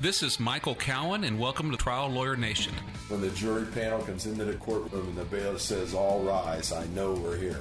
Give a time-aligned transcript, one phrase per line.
[0.00, 2.72] This is Michael Cowen, and welcome to Trial Lawyer Nation.
[3.08, 6.86] When the jury panel comes into the courtroom and the bailiff says, All rise, I
[6.94, 7.58] know we're here.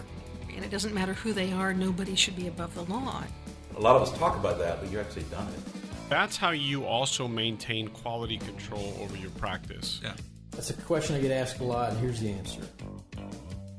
[0.56, 3.24] And it doesn't matter who they are, nobody should be above the law.
[3.76, 5.60] A lot of us talk about that, but you've actually done it.
[6.10, 10.00] That's how you also maintain quality control over your practice.
[10.04, 10.14] Yeah.
[10.52, 12.62] That's a question I get asked a lot, and here's the answer.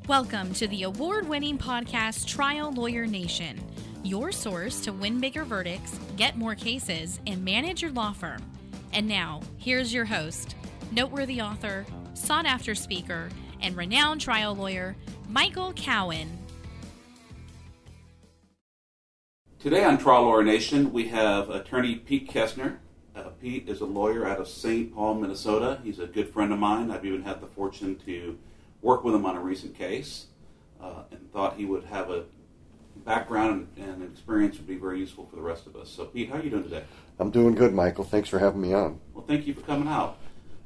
[0.08, 3.60] Welcome to the award winning podcast Trial Lawyer Nation,
[4.04, 8.42] your source to win bigger verdicts, get more cases, and manage your law firm.
[8.92, 10.54] And now, here's your host,
[10.92, 11.84] noteworthy author,
[12.14, 13.28] sought after speaker,
[13.60, 14.96] and renowned trial lawyer,
[15.28, 16.38] Michael Cowen.
[19.58, 22.76] Today on Trial Lawyer Nation, we have attorney Pete Kestner.
[23.16, 24.94] Uh, Pete is a lawyer out of St.
[24.94, 25.80] Paul, Minnesota.
[25.82, 26.92] He's a good friend of mine.
[26.92, 28.38] I've even had the fortune to
[28.82, 30.26] work with him on a recent case
[30.80, 32.24] uh, and thought he would have a
[33.08, 35.88] background and experience would be very useful for the rest of us.
[35.88, 36.84] So, Pete, how are you doing today?
[37.18, 38.04] I'm doing good, Michael.
[38.04, 39.00] Thanks for having me on.
[39.14, 40.18] Well, thank you for coming out.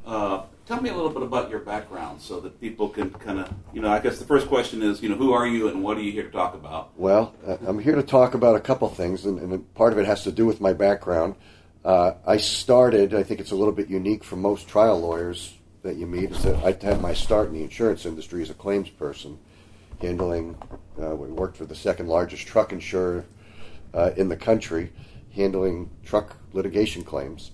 [0.04, 3.54] Uh, tell me a little bit about your background so that people can kind of,
[3.72, 5.96] you know, I guess the first question is, you know, who are you and what
[5.96, 6.90] are you here to talk about?
[6.98, 10.06] Well, uh, I'm here to talk about a couple things, and, and part of it
[10.06, 11.36] has to do with my background.
[11.84, 15.94] Uh, I started, I think it's a little bit unique for most trial lawyers that
[15.94, 18.88] you meet, is that I had my start in the insurance industry as a claims
[18.90, 19.38] person,
[20.02, 20.56] handling,
[21.00, 23.24] uh, we worked for the second largest truck insurer
[23.94, 24.92] uh, in the country,
[25.34, 27.52] handling truck litigation claims.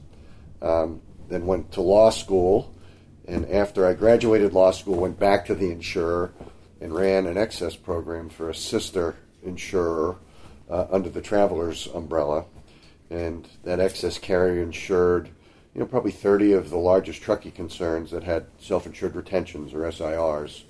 [0.61, 2.75] Um, then went to law school,
[3.27, 6.33] and after I graduated law school, went back to the insurer
[6.81, 10.17] and ran an excess program for a sister insurer
[10.71, 12.47] uh, under the Travelers umbrella.
[13.11, 15.29] And that excess carrier insured,
[15.75, 20.65] you know, probably 30 of the largest trucking concerns that had self-insured retentions or SIRs.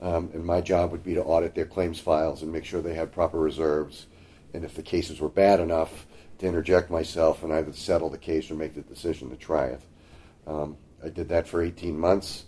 [0.00, 2.94] Um, and my job would be to audit their claims files and make sure they
[2.94, 4.06] had proper reserves.
[4.54, 6.06] And if the cases were bad enough,
[6.40, 9.82] to interject myself and either settle the case or make the decision to try it.
[10.46, 12.44] Um, I did that for 18 months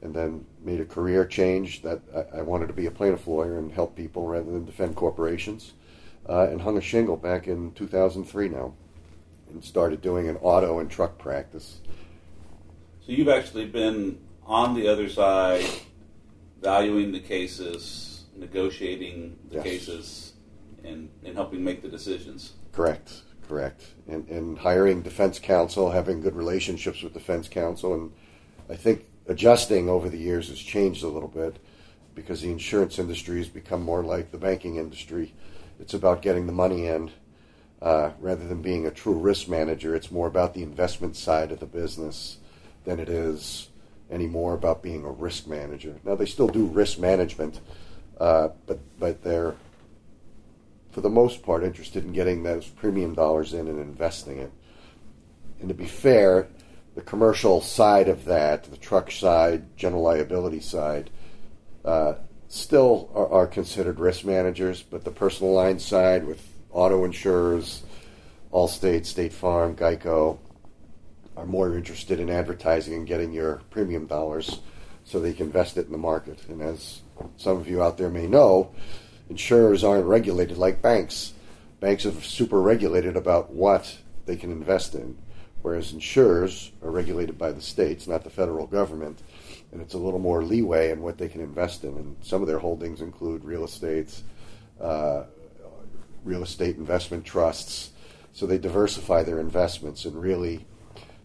[0.00, 3.58] and then made a career change that I, I wanted to be a plaintiff lawyer
[3.58, 5.74] and help people rather than defend corporations.
[6.28, 8.72] Uh, and hung a shingle back in 2003 now
[9.50, 11.80] and started doing an auto and truck practice.
[13.04, 15.66] So you've actually been on the other side,
[16.62, 19.64] valuing the cases, negotiating the Yes.
[19.64, 20.32] cases,
[20.84, 22.52] and, and helping make the decisions.
[22.72, 23.94] Correct, correct.
[24.08, 28.12] And, and hiring defense counsel, having good relationships with defense counsel, and
[28.70, 31.58] I think adjusting over the years has changed a little bit
[32.14, 35.34] because the insurance industry has become more like the banking industry.
[35.80, 37.10] It's about getting the money in
[37.80, 39.94] uh, rather than being a true risk manager.
[39.94, 42.38] It's more about the investment side of the business
[42.84, 43.68] than it is
[44.12, 45.98] anymore about being a risk manager.
[46.04, 47.60] Now they still do risk management,
[48.20, 49.56] uh, but but they're
[50.92, 54.52] for the most part, interested in getting those premium dollars in and investing it.
[55.58, 56.48] And to be fair,
[56.94, 61.08] the commercial side of that, the truck side, general liability side,
[61.84, 62.14] uh,
[62.48, 67.82] still are, are considered risk managers, but the personal line side with auto insurers,
[68.52, 70.38] Allstate, State Farm, Geico,
[71.36, 74.60] are more interested in advertising and getting your premium dollars
[75.04, 76.38] so they can invest it in the market.
[76.48, 77.02] And as
[77.36, 78.74] some of you out there may know,
[79.28, 81.32] insurers aren't regulated like banks.
[81.80, 85.18] Banks are super regulated about what they can invest in,
[85.62, 89.22] whereas insurers are regulated by the states, not the federal government,
[89.72, 91.90] and it's a little more leeway in what they can invest in.
[91.96, 94.22] And some of their holdings include real estate,
[94.80, 95.24] uh,
[96.24, 97.90] real estate investment trusts.
[98.32, 100.64] So they diversify their investments, and really,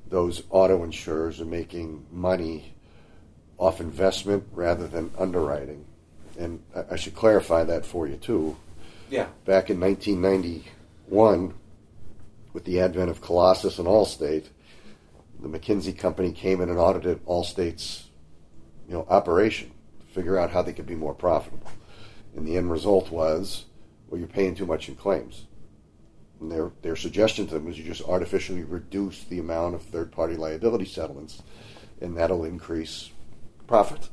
[0.10, 2.74] those auto insurers are making money
[3.58, 5.86] off investment rather than underwriting.
[6.38, 8.56] And I- I should clarify that for you too.
[9.10, 9.28] Yeah.
[9.46, 11.54] Back in 1991,
[12.54, 14.46] with the advent of Colossus and Allstate,
[15.40, 18.10] the McKinsey company came in and audited Allstate's,
[18.88, 21.70] you know, operation to figure out how they could be more profitable.
[22.36, 23.66] And the end result was,
[24.10, 25.46] well, you're paying too much in claims.
[26.40, 30.12] And their their suggestion to them was you just artificially reduce the amount of third
[30.12, 31.42] party liability settlements,
[32.02, 33.12] and that'll increase
[33.66, 34.10] profit.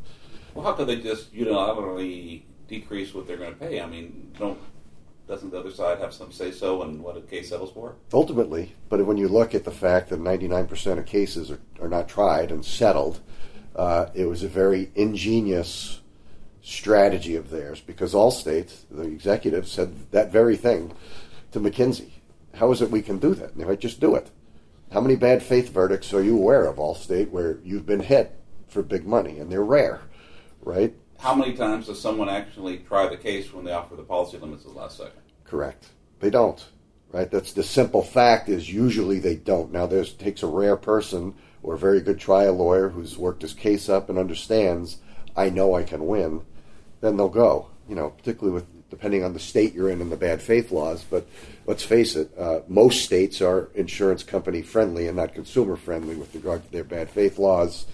[0.54, 3.80] Well, how could they just unilaterally decrease what they're going to pay?
[3.80, 4.58] I mean, don't
[5.26, 7.96] doesn't the other side have some say so in what a case settles for?
[8.12, 12.08] ultimately, but when you look at the fact that 99% of cases are, are not
[12.08, 13.20] tried and settled,
[13.74, 16.00] uh, it was a very ingenious
[16.62, 20.92] strategy of theirs because Allstate, the executive, said that very thing
[21.52, 22.10] to McKinsey.
[22.54, 23.52] How is it we can do that?
[23.52, 24.30] And they might just do it.
[24.92, 28.82] How many bad faith verdicts are you aware of, Allstate, where you've been hit for
[28.82, 29.38] big money?
[29.38, 30.02] And they're rare,
[30.62, 30.94] right?
[31.18, 34.64] How many times does someone actually try the case when they offer the policy limits
[34.64, 35.20] at the last second?
[35.44, 35.88] Correct.
[36.20, 36.64] They don't,
[37.12, 37.30] right?
[37.30, 39.72] That's the simple fact is usually they don't.
[39.72, 43.54] Now there's takes a rare person or a very good trial lawyer who's worked his
[43.54, 44.98] case up and understands
[45.36, 46.42] I know I can win,
[47.00, 47.68] then they'll go.
[47.88, 51.04] You know, particularly with depending on the state you're in and the bad faith laws.
[51.10, 51.26] But
[51.66, 56.32] let's face it, uh, most states are insurance company friendly and not consumer friendly with
[56.32, 57.86] regard to their bad faith laws.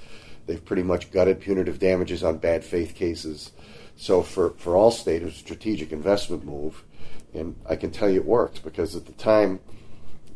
[0.45, 3.53] They've pretty much gutted punitive damages on bad faith cases.
[3.97, 6.85] So for, for Allstate, it was a strategic investment move.
[7.33, 9.61] And I can tell you it worked because at the time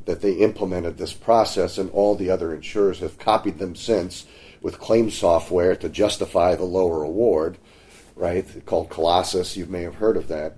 [0.07, 4.27] that they implemented this process, and all the other insurers have copied them since
[4.63, 7.59] with claim software to justify the lower award,
[8.17, 8.45] right?
[8.67, 9.57] Called Colossus.
[9.57, 10.57] You may have heard of that.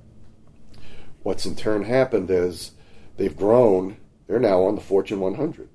[1.23, 2.73] What's in turn happened is
[3.17, 3.97] they've grown.
[4.27, 5.69] They're now on the Fortune 100.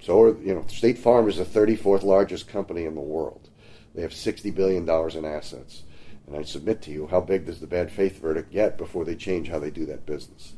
[0.00, 3.48] So, you know, State Farm is the 34th largest company in the world.
[3.94, 5.82] They have $60 billion in assets.
[6.26, 9.16] And I submit to you, how big does the bad faith verdict get before they
[9.16, 10.52] change how they do that business?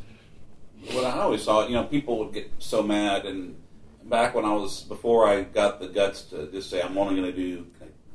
[0.93, 3.25] Well, I always saw, you know, people would get so mad.
[3.25, 3.57] And
[4.05, 7.33] back when I was, before I got the guts to just say, I'm only going
[7.33, 7.67] to do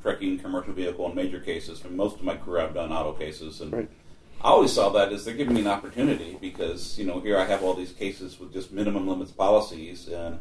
[0.06, 1.80] trucking, commercial vehicle, and major cases.
[1.80, 3.60] For most of my career, I've done auto cases.
[3.60, 3.90] And right.
[4.40, 7.44] I always saw that as they're giving me an opportunity because, you know, here I
[7.44, 10.08] have all these cases with just minimum limits policies.
[10.08, 10.38] And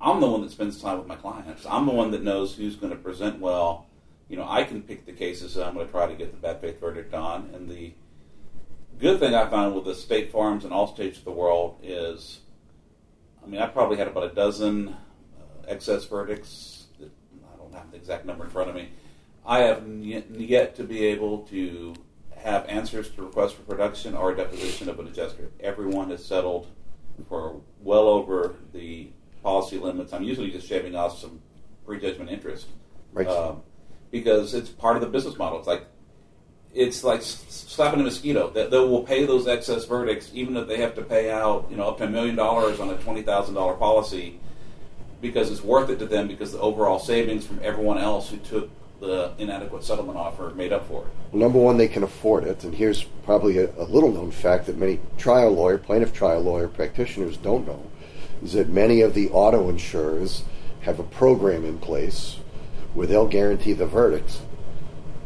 [0.00, 1.66] I'm the one that spends time with my clients.
[1.66, 3.88] I'm the one that knows who's going to present well
[4.28, 6.36] you know, I can pick the cases that I'm going to try to get the
[6.36, 7.50] bad faith verdict on.
[7.54, 7.94] And the
[8.98, 12.40] good thing I found with the State Farms and Allstates of the world is,
[13.42, 16.77] I mean, I probably had about a dozen uh, excess verdicts.
[17.78, 18.88] Don't have the exact number in front of me.
[19.46, 21.94] I have yet to be able to
[22.36, 25.50] have answers to requests for production or a deposition of an adjuster.
[25.60, 26.66] Everyone has settled
[27.28, 29.10] for well over the
[29.42, 30.12] policy limits.
[30.12, 31.40] I'm usually just shaving off some
[31.86, 32.66] prejudgment interest.
[33.12, 33.26] Right.
[33.26, 33.62] Um,
[34.10, 35.58] because it's part of the business model.
[35.58, 35.86] It's like
[36.74, 38.50] it's like slapping a mosquito.
[38.50, 41.76] That they will pay those excess verdicts, even if they have to pay out, you
[41.76, 44.40] know, up to a million dollars on a twenty thousand dollar policy,
[45.20, 48.70] because it's worth it to them because the overall savings from everyone else who took
[49.00, 51.08] the inadequate settlement offer made up for it.
[51.32, 54.66] Well, number one, they can afford it, and here's probably a, a little known fact
[54.66, 57.90] that many trial lawyer, plaintiff trial lawyer practitioners don't know,
[58.42, 60.42] is that many of the auto insurers
[60.80, 62.38] have a program in place
[62.94, 64.40] where they'll guarantee the verdict.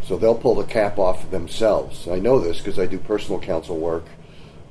[0.02, 2.08] So they'll pull the cap off themselves.
[2.08, 4.04] I know this because I do personal counsel work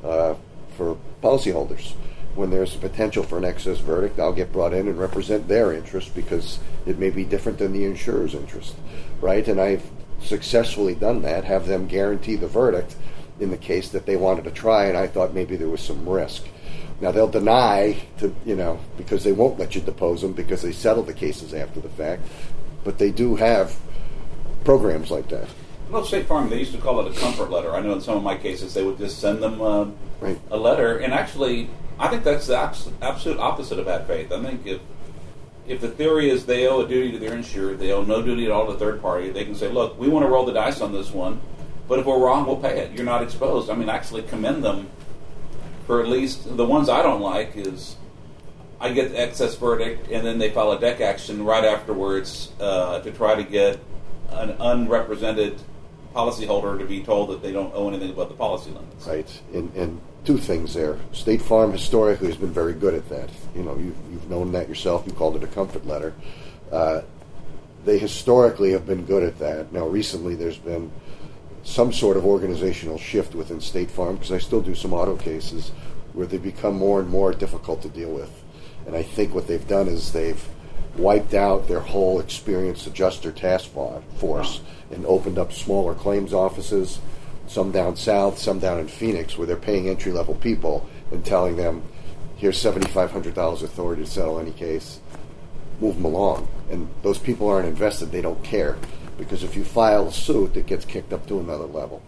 [0.04, 0.36] uh,
[0.76, 1.94] for policyholders.
[2.36, 5.74] When there's a potential for an excess verdict, I'll get brought in and represent their
[5.74, 8.76] interest because it may be different than the insurer's interest,
[9.20, 9.46] right?
[9.48, 9.90] And I've
[10.22, 12.96] successfully done that, have them guarantee the verdict
[13.40, 16.08] in the case that they wanted to try, and I thought maybe there was some
[16.08, 16.46] risk.
[17.02, 20.72] Now they'll deny to you know because they won't let you depose them because they
[20.72, 22.22] settle the cases after the fact
[22.84, 23.78] but they do have
[24.64, 25.48] programs like that.
[25.90, 27.74] Well, State Farm, they used to call it a comfort letter.
[27.74, 29.88] I know in some of my cases they would just send them uh,
[30.22, 30.40] right.
[30.50, 31.70] a letter, and actually,
[32.02, 34.32] I think that's the absolute opposite of bad faith.
[34.32, 34.82] I think if
[35.68, 38.46] if the theory is they owe a duty to their insured, they owe no duty
[38.46, 40.82] at all to third party, they can say, look, we want to roll the dice
[40.82, 41.40] on this one,
[41.88, 42.92] but if we're wrong, we'll pay it.
[42.92, 43.70] You're not exposed.
[43.70, 44.90] I mean, I actually commend them
[45.86, 47.96] for at least the ones I don't like is
[48.80, 53.00] I get the excess verdict, and then they file a dec action right afterwards uh,
[53.02, 53.80] to try to get
[54.30, 55.62] an unrepresented
[56.16, 59.06] policyholder to be told that they don't owe anything above the policy limits.
[59.06, 60.98] Right, and, and two things there.
[61.14, 63.30] State Farm historically has been very good at that.
[63.56, 65.04] You know, you've, you've known that yourself.
[65.06, 66.14] You called it a comfort letter.
[66.72, 67.02] Uh,
[67.86, 69.74] they historically have been good at that.
[69.74, 70.92] Now, recently there's been
[71.64, 75.72] some sort of organizational shift within State Farm because I still do some auto cases
[76.14, 78.32] where they become more and more difficult to deal with.
[78.86, 80.44] And I think what they've done is they've
[80.98, 83.70] wiped out their whole experienced adjuster task
[84.18, 84.62] force
[84.92, 87.00] and opened up smaller claims offices,
[87.52, 91.58] some down south, some down in Phoenix, where they're paying entry level people and telling
[91.58, 91.84] them,
[92.38, 95.02] here's $7,500 authority to settle any case.
[95.82, 96.48] Move them along.
[96.72, 98.78] And those people aren't invested, they don't care.
[99.18, 102.02] Because if you file a suit, it gets kicked up to another level.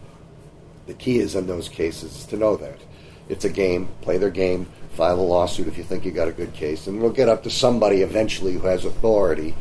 [0.88, 2.80] The key is in those cases to know that.
[3.28, 6.34] It's a game, play their game, file a lawsuit if you think you got a
[6.34, 9.56] good case, and we'll get up to somebody eventually who has authority.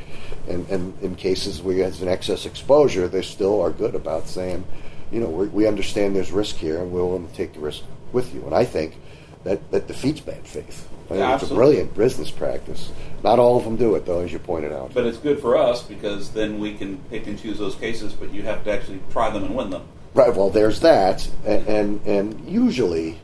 [0.48, 4.64] And, and in cases where has an excess exposure, they still are good about saying,
[5.12, 8.34] you know, we understand there's risk here, and we're willing to take the risk with
[8.34, 8.42] you.
[8.46, 8.96] And I think
[9.44, 10.88] that, that defeats bad faith.
[11.10, 12.90] I yeah, it's a brilliant business practice.
[13.22, 14.94] Not all of them do it, though, as you pointed out.
[14.94, 18.32] But it's good for us because then we can pick and choose those cases, but
[18.32, 19.86] you have to actually try them and win them.
[20.14, 20.34] Right.
[20.34, 23.18] Well, there's that, and and, and usually,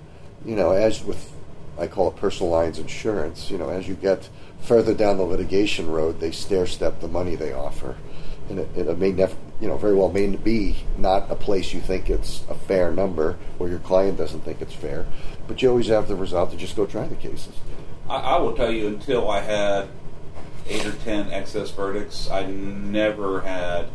[0.45, 1.33] you know, as with
[1.79, 3.51] I call it personal lines insurance.
[3.51, 4.29] You know, as you get
[4.61, 7.97] further down the litigation road, they stair step the money they offer,
[8.49, 11.81] and it, it may never you know, very well may be not a place you
[11.81, 15.07] think it's a fair number, or your client doesn't think it's fair.
[15.47, 17.55] But you always have the result to just go try the cases.
[18.09, 19.89] I, I will tell you, until I had
[20.67, 23.87] eight or ten excess verdicts, I never had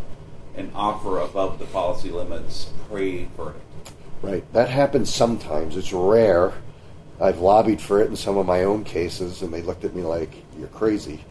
[0.55, 3.65] an offer above the policy limits pre-verdict.
[4.21, 4.51] Right.
[4.53, 5.77] That happens sometimes.
[5.77, 6.53] It's rare.
[7.21, 10.01] I've lobbied for it in some of my own cases, and they looked at me
[10.01, 11.23] like, you're crazy.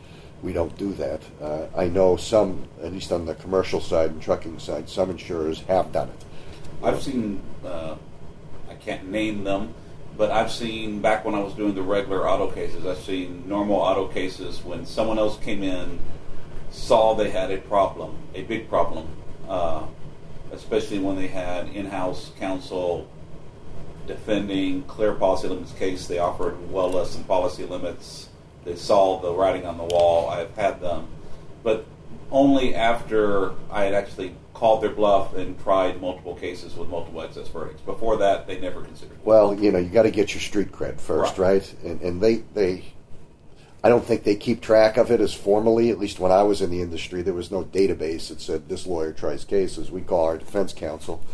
[0.43, 1.23] We don't do that.
[1.41, 5.61] Uh, I know some, at least on the commercial side and trucking side, some insurers
[5.63, 6.25] have done it.
[6.83, 7.95] I've seen, uh,
[8.69, 9.73] I can't name them,
[10.17, 13.77] but I've seen back when I was doing the regular auto cases, I've seen normal
[13.77, 16.01] auto cases when someone else came in,
[16.71, 19.07] saw they had a problem, a big problem,
[19.49, 19.87] uh,
[20.51, 23.09] especially when they had in-house counsel
[24.07, 26.09] defending clear policy limits case.
[26.09, 28.29] They offered well less than policy limits.
[28.65, 30.29] They saw the writing on the wall.
[30.31, 31.09] I've had them,
[31.63, 31.85] but
[32.31, 37.49] only after I had actually called their bluff and tried multiple cases with multiple excess
[37.49, 37.83] verdicts.
[37.83, 39.15] Before that, they never considered.
[39.15, 39.27] it.
[39.27, 41.55] Well, you know, you got to get your street cred first, Right.
[41.55, 41.75] right?
[41.85, 42.85] And, and they, they,
[43.83, 45.91] I don't think they keep track of it as formally.
[45.91, 48.87] At least when I was in the industry, there was no database that said this
[48.87, 49.91] lawyer tries cases.
[49.91, 51.25] We call our defense counsel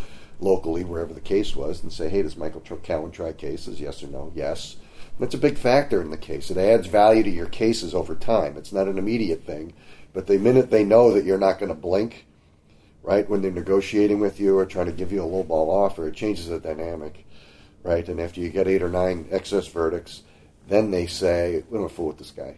[0.41, 3.79] locally, wherever the case was, and say, hey, does Michael Cowen try cases?
[3.81, 4.33] Yes or no?
[4.35, 4.77] Yes.
[5.19, 6.51] That's a big factor in the case.
[6.51, 8.57] It adds value to your cases over time.
[8.57, 9.75] It's not an immediate thing,
[10.13, 12.27] but the minute they know that you're not going to blink,
[13.03, 16.07] right, when they're negotiating with you or trying to give you a low ball offer,
[16.07, 17.27] it changes the dynamic,
[17.83, 18.09] right?
[18.09, 20.23] And after you get eight or nine excess verdicts,
[20.69, 22.57] then they say, we don't fool with this guy,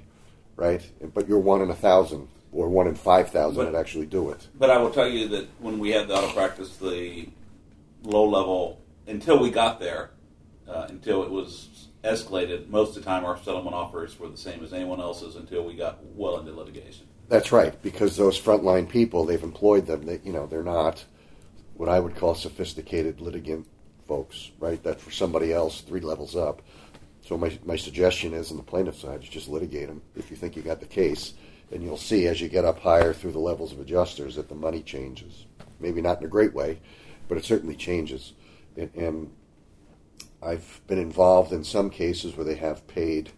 [0.57, 0.83] right?
[1.15, 4.49] But you're one in a thousand or one in five thousand that actually do it.
[4.59, 7.29] But I will tell you that when we had the auto practice, the
[8.03, 10.11] low level, until we got there,
[10.69, 11.69] uh, until it was
[12.05, 15.65] escalated, most of the time our settlement offers were the same as anyone else's until
[15.65, 17.07] we got well into litigation.
[17.29, 20.05] That's right, because those frontline people, they've employed them.
[20.05, 21.05] They, you know, they're not
[21.75, 23.67] what I would call sophisticated litigant
[24.07, 24.83] folks, right?
[24.83, 26.63] That's for somebody else, three levels up.
[27.25, 30.37] So my, my suggestion is, on the plaintiff side, is just litigate them if you
[30.37, 31.35] think you got the case,
[31.71, 34.55] and you'll see as you get up higher through the levels of adjusters that the
[34.55, 35.47] money changes.
[35.79, 36.81] Maybe not in a great way,
[37.29, 38.33] but it certainly changes.
[38.77, 39.33] And, and
[40.43, 43.31] I've been involved in some cases where they have paid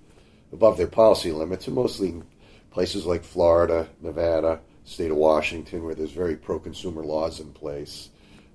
[0.52, 2.24] above their policy limits, and mostly in
[2.70, 8.10] places like Florida, Nevada, state of Washington, where there's very pro-consumer laws in place.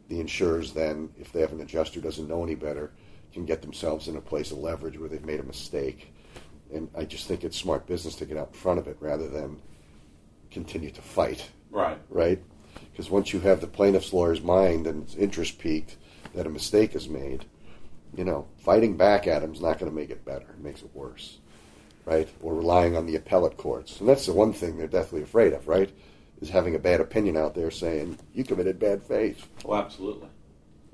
[0.09, 2.91] The insurers then, if they have an adjuster who doesn't know any better,
[3.33, 6.13] can get themselves in a place of leverage where they've made a mistake.
[6.73, 9.27] And I just think it's smart business to get out in front of it rather
[9.27, 9.61] than
[10.51, 11.97] continue to fight Right.
[12.09, 12.41] right?
[12.91, 15.97] Because once you have the plaintiff's lawyer's mind and its interest peaked
[16.33, 17.45] that a mistake is made,
[18.15, 20.45] you know, fighting back at him is not going to make it better.
[20.49, 21.37] It makes it worse,
[22.05, 22.29] right?
[22.41, 23.99] Or relying on the appellate courts.
[23.99, 25.91] And that's the one thing they're deathly afraid of, right?
[26.41, 29.47] Is having a bad opinion out there saying, you committed bad faith.
[29.65, 30.29] Oh, absolutely.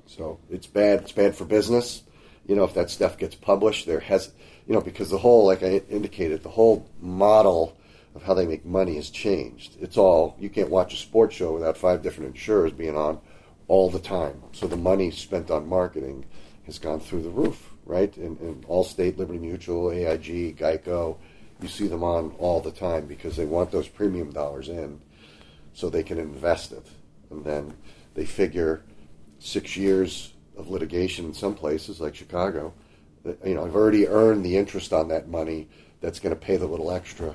[0.06, 1.00] So it's bad.
[1.00, 2.02] It's bad for business.
[2.46, 4.32] You know, if that stuff gets published, there has,
[4.66, 7.76] you know, because the whole, like I indicated, the whole model
[8.14, 9.76] of how they make money has changed.
[9.80, 13.18] It's all you can't watch a sports show without five different insurers being on
[13.66, 14.42] all the time.
[14.52, 16.26] So the money spent on marketing
[16.66, 18.14] has gone through the roof, right?
[18.16, 21.18] And, and Allstate, Liberty Mutual, AIG, Geico,
[21.60, 25.00] you see them on all the time because they want those premium dollars in
[25.72, 26.86] so they can invest it.
[27.30, 27.74] And then
[28.14, 28.82] they figure
[29.38, 32.72] six years of litigation in some places like Chicago,
[33.24, 35.68] that, you know, I've already earned the interest on that money
[36.00, 37.34] that's going to pay the little extra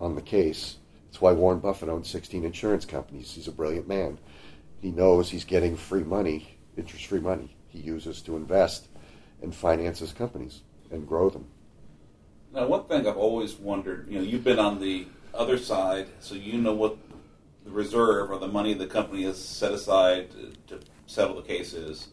[0.00, 0.76] on the case.
[1.06, 3.32] That's why Warren Buffett owns 16 insurance companies.
[3.32, 4.18] He's a brilliant man.
[4.80, 8.88] He knows he's getting free money, interest free money, he uses to invest
[9.42, 11.46] and finance his companies and grow them.
[12.52, 16.34] Now, one thing I've always wondered, you know, you've been on the other side, so
[16.34, 16.98] you know what
[17.64, 21.72] the reserve or the money the company has set aside to, to settle the case
[21.72, 22.08] is.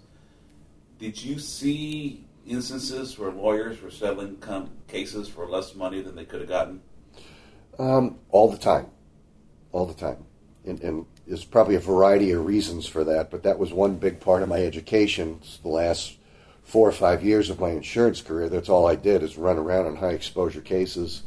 [1.00, 6.26] Did you see instances where lawyers were settling com- cases for less money than they
[6.26, 6.82] could have gotten?
[7.80, 8.88] Um, all the time,
[9.72, 10.24] all the time,
[10.66, 13.29] and, and there's probably a variety of reasons for that.
[13.29, 15.39] But that was one big part of my education.
[15.41, 16.15] It's the last
[16.63, 18.50] four or five years of my insurance career.
[18.50, 21.24] That's all I did is run around on high exposure cases.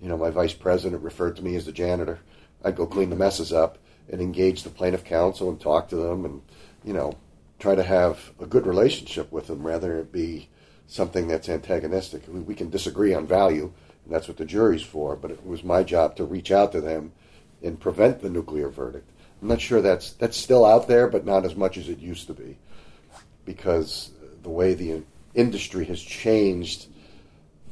[0.00, 2.20] You know, my vice president referred to me as the janitor.
[2.64, 3.78] I'd go clean the messes up
[4.10, 6.42] and engage the plaintiff counsel and talk to them, and
[6.84, 7.16] you know,
[7.58, 10.48] try to have a good relationship with them rather than be
[10.86, 12.22] something that's antagonistic.
[12.28, 13.72] We, we can disagree on value,
[14.04, 15.16] and that's what the jury's for.
[15.16, 17.12] But it was my job to reach out to them
[17.62, 19.10] and prevent the nuclear verdict.
[19.42, 22.26] I'm not sure that's that's still out there, but not as much as it used
[22.28, 22.56] to be,
[23.44, 24.10] because
[24.42, 25.02] the way the
[25.34, 26.86] industry has changed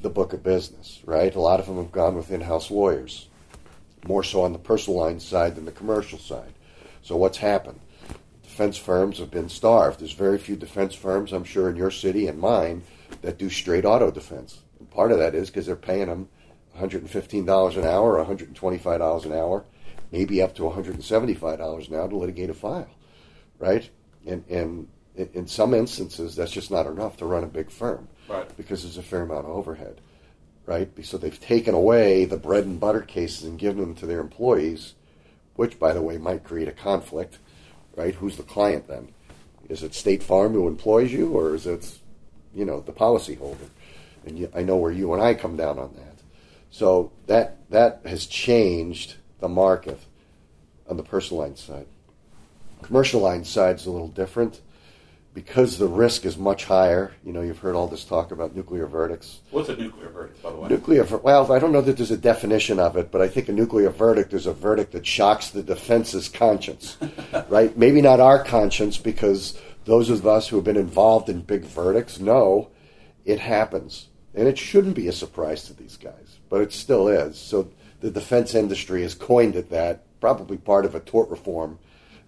[0.02, 1.00] the book of business.
[1.04, 3.28] Right, a lot of them have gone with in-house lawyers,
[4.06, 6.52] more so on the personal line side than the commercial side.
[7.02, 7.80] So what's happened?
[8.42, 10.00] Defense firms have been starved.
[10.00, 12.83] There's very few defense firms, I'm sure, in your city and mine
[13.23, 14.61] that do straight auto defense.
[14.78, 16.28] And part of that is because they're paying them
[16.78, 19.64] $115 an hour, $125 an hour,
[20.14, 22.88] maybe up to $175 now to litigate a file,
[23.59, 23.90] right?
[24.25, 28.56] And and in some instances, that's just not enough to run a big firm, right?
[28.56, 30.00] Because there's a fair amount of overhead,
[30.66, 30.88] right?
[31.04, 34.94] So they've taken away the bread and butter cases and given them to their employees,
[35.56, 37.38] which, by the way, might create a conflict,
[37.97, 38.14] right?
[38.14, 39.09] Who's the client then?
[39.68, 41.99] Is it State Farm who employs you, or is it,
[42.54, 43.68] you know, the policyholder?
[44.26, 46.18] And I know where you and I come down on that.
[46.71, 50.00] So that that has changed the market
[50.88, 51.86] on the personal line side.
[52.82, 54.60] Commercial line side is a little different
[55.34, 57.12] because the risk is much higher.
[57.24, 59.40] You know, you've heard all this talk about nuclear verdicts.
[59.50, 60.68] What's a nuclear verdict, by the way?
[60.68, 61.04] Nuclear.
[61.04, 63.90] Well, I don't know that there's a definition of it, but I think a nuclear
[63.90, 66.96] verdict is a verdict that shocks the defense's conscience,
[67.48, 67.76] right?
[67.76, 72.20] Maybe not our conscience, because those of us who have been involved in big verdicts
[72.20, 72.70] know
[73.24, 77.36] it happens, and it shouldn't be a surprise to these guys, but it still is.
[77.38, 77.70] So
[78.04, 81.78] the defense industry has coined it that, probably part of a tort reform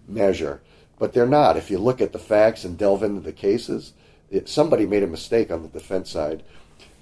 [0.07, 0.59] measure.
[0.97, 1.55] But they're not.
[1.55, 3.93] If you look at the facts and delve into the cases,
[4.31, 6.41] it, somebody made a mistake on the defense side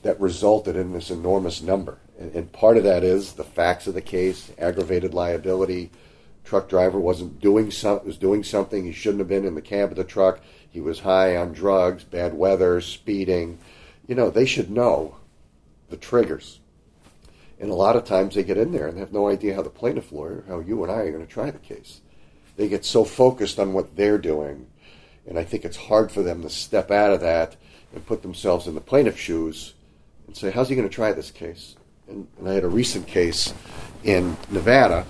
[0.01, 1.99] that resulted in this enormous number.
[2.19, 5.89] And, and, part of that is the facts of the case, aggravated liability.
[6.43, 9.91] Truck driver wasn't doing some, was doing something he shouldn't have been in the cab
[9.91, 10.41] of the truck.
[10.69, 13.57] He was high on drugs, bad weather, speeding.
[14.05, 15.15] You know, they should know
[15.89, 16.59] the triggers.
[17.65, 19.71] And a lot of times they get in there and have no idea how the
[19.71, 21.99] plaintiff lawyer, how you and I are going to try the case.
[22.57, 24.67] They get so focused on what they're doing,
[25.25, 27.55] and I think it's hard for them to step out of that
[27.91, 29.73] and put themselves in the plaintiff's shoes
[30.27, 31.75] and say, how's he going to try this case?
[32.07, 33.51] And, and I had a recent case
[34.03, 35.03] in Nevada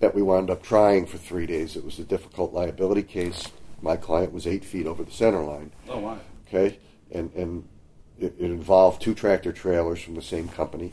[0.00, 1.76] that we wound up trying for three days.
[1.76, 3.46] It was a difficult liability case.
[3.80, 5.70] My client was eight feet over the center line.
[5.88, 6.18] Oh, wow.
[6.48, 6.80] Okay,
[7.12, 7.68] and and
[8.18, 10.92] it, it involved two tractor trailers from the same company.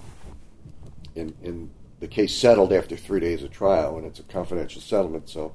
[1.15, 5.29] And, and the case settled after three days of trial, and it's a confidential settlement,
[5.29, 5.53] so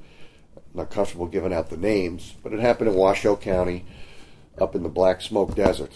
[0.57, 2.35] I'm not comfortable giving out the names.
[2.43, 3.85] But it happened in Washoe County,
[4.61, 5.93] up in the Black Smoke Desert,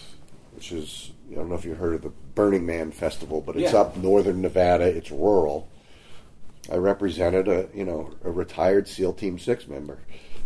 [0.55, 3.73] which is I don't know if you heard of the Burning Man Festival, but it's
[3.73, 3.79] yeah.
[3.79, 4.85] up northern Nevada.
[4.85, 5.69] It's rural.
[6.71, 9.99] I represented a you know a retired SEAL Team Six member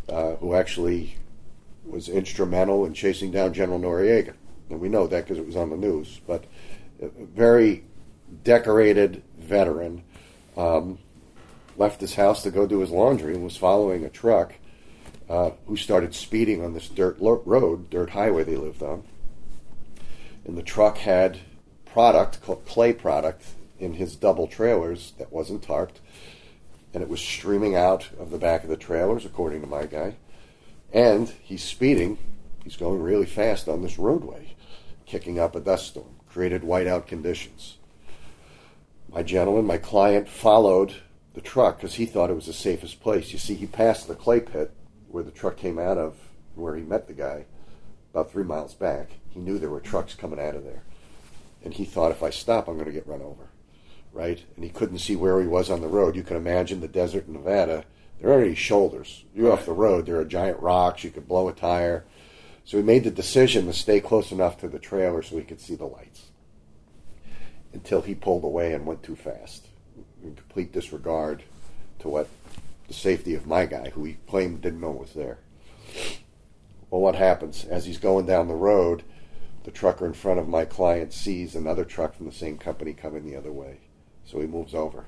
[0.09, 1.17] uh, who actually
[1.85, 4.33] was instrumental in chasing down General Noriega,
[4.69, 6.19] and we know that because it was on the news.
[6.27, 6.45] But
[7.01, 7.83] a very
[8.43, 10.03] decorated veteran
[10.55, 10.99] um,
[11.77, 14.55] left his house to go do his laundry and was following a truck
[15.29, 19.03] uh, who started speeding on this dirt lo- road, dirt highway they lived on.
[20.45, 21.39] And the truck had
[21.85, 23.43] product, clay product,
[23.79, 25.99] in his double trailers that wasn't tarped.
[26.93, 30.15] And it was streaming out of the back of the trailers, according to my guy.
[30.93, 32.17] And he's speeding.
[32.63, 34.55] He's going really fast on this roadway,
[35.07, 37.77] kicking up a dust storm, created whiteout conditions
[39.09, 40.93] my gentleman, my client, followed
[41.33, 43.31] the truck because he thought it was the safest place.
[43.31, 44.71] You see, he passed the clay pit
[45.07, 46.15] where the truck came out of,
[46.55, 47.45] where he met the guy,
[48.11, 49.11] about three miles back.
[49.29, 50.83] He knew there were trucks coming out of there.
[51.63, 53.49] And he thought, if I stop, I'm going to get run over.
[54.13, 54.43] Right?
[54.55, 56.15] And he couldn't see where he was on the road.
[56.15, 57.85] You can imagine the desert in Nevada.
[58.19, 59.25] There aren't any shoulders.
[59.33, 60.05] You're off the road.
[60.05, 61.03] There are giant rocks.
[61.03, 62.05] You could blow a tire.
[62.67, 65.61] So he made the decision to stay close enough to the trailer so he could
[65.61, 66.23] see the lights
[67.71, 69.67] until he pulled away and went too fast,
[70.21, 71.43] in complete disregard
[71.99, 72.27] to what
[72.89, 75.37] the safety of my guy, who he claimed didn't know was there.
[76.89, 79.03] Well, what happens as he's going down the road?
[79.63, 83.23] The trucker in front of my client sees another truck from the same company coming
[83.23, 83.77] the other way,
[84.25, 85.05] so he moves over.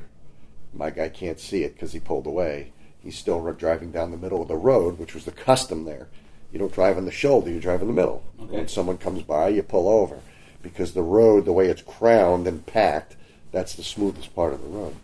[0.73, 2.71] My guy can't see it because he pulled away.
[3.01, 6.07] He's still driving down the middle of the road, which was the custom there.
[6.51, 8.23] You don't drive on the shoulder; you drive in the middle.
[8.41, 8.57] Okay.
[8.57, 10.19] When someone comes by, you pull over
[10.61, 13.15] because the road, the way it's crowned and packed,
[13.51, 14.95] that's the smoothest part of the road.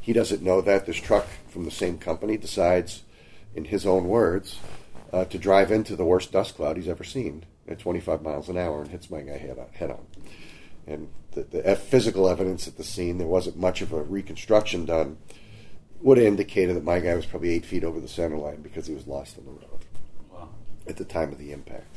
[0.00, 3.02] He doesn't know that this truck from the same company decides,
[3.54, 4.58] in his own words,
[5.12, 8.56] uh, to drive into the worst dust cloud he's ever seen at 25 miles an
[8.56, 9.66] hour and hits my guy head on.
[9.72, 10.06] Head on.
[10.86, 15.18] And the, the physical evidence at the scene, there wasn't much of a reconstruction done,
[16.00, 18.86] would have indicated that my guy was probably eight feet over the center line because
[18.86, 19.69] he was lost on the road.
[20.90, 21.96] At the time of the impact.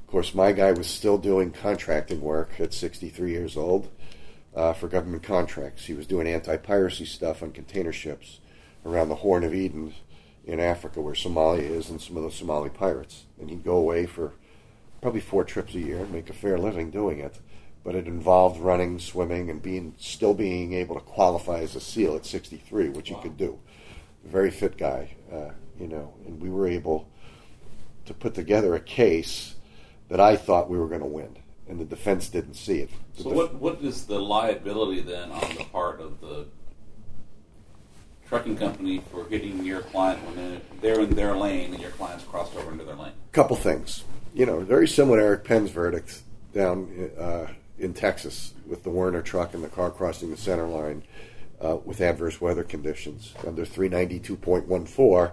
[0.00, 3.88] Of course, my guy was still doing contracting work at 63 years old
[4.54, 5.86] uh, for government contracts.
[5.86, 8.40] He was doing anti piracy stuff on container ships
[8.84, 9.94] around the Horn of Eden
[10.44, 13.24] in Africa, where Somalia is, and some of the Somali pirates.
[13.40, 14.32] And he'd go away for
[15.00, 17.38] probably four trips a year and make a fair living doing it.
[17.84, 22.16] But it involved running, swimming, and being still being able to qualify as a SEAL
[22.16, 23.16] at 63, which wow.
[23.16, 23.58] he could do.
[24.24, 27.08] very fit guy, uh, you know, and we were able
[28.06, 29.54] to put together a case
[30.08, 31.36] that I thought we were going to win,
[31.68, 32.90] and the defense didn't see it.
[33.16, 36.46] The So def- what what is the liability then on the part of the
[38.28, 42.54] trucking company for hitting your client when they're- in their lane and your client's crossed
[42.56, 43.12] over into their lane?
[43.32, 44.04] couple things.
[44.34, 46.22] You know, very similar to Eric Penn's verdict
[46.54, 47.46] down uh,
[47.78, 51.02] in Texas with the Werner truck and the car crossing the center line
[51.60, 53.34] uh, with adverse weather conditions.
[53.46, 55.32] Under 392.14,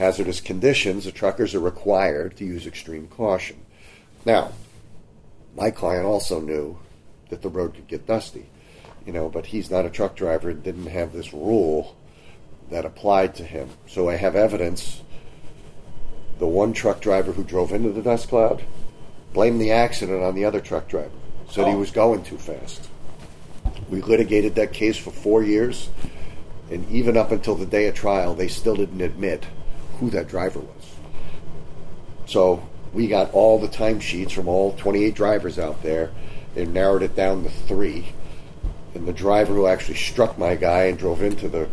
[0.00, 3.56] hazardous conditions, the truckers are required to use extreme caution.
[4.24, 4.52] Now,
[5.54, 6.78] my client also knew
[7.28, 8.46] that the road could get dusty,
[9.04, 11.96] you know, but he's not a truck driver and didn't have this rule
[12.70, 13.68] that applied to him.
[13.86, 15.02] So I have evidence
[16.38, 18.64] the one truck driver who drove into the dust cloud
[19.34, 21.10] blamed the accident on the other truck driver.
[21.50, 21.78] Said he Oh.
[21.78, 22.88] was going too fast.
[23.90, 25.90] We litigated that case for four years,
[26.70, 29.44] and even up until the day of trial, they still didn't admit
[30.00, 30.94] who that driver was.
[32.26, 36.10] So we got all the timesheets from all 28 drivers out there
[36.56, 38.12] and narrowed it down to three.
[38.94, 41.68] And the driver who actually struck my guy and drove into the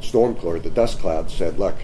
[0.00, 1.74] storm cloud, the dust cloud, said, "Look,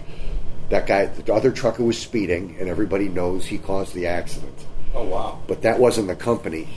[0.69, 4.55] that guy, the other trucker was speeding, and everybody knows he caused the accident."
[4.95, 5.39] Oh wow!
[5.47, 6.69] But that wasn't the company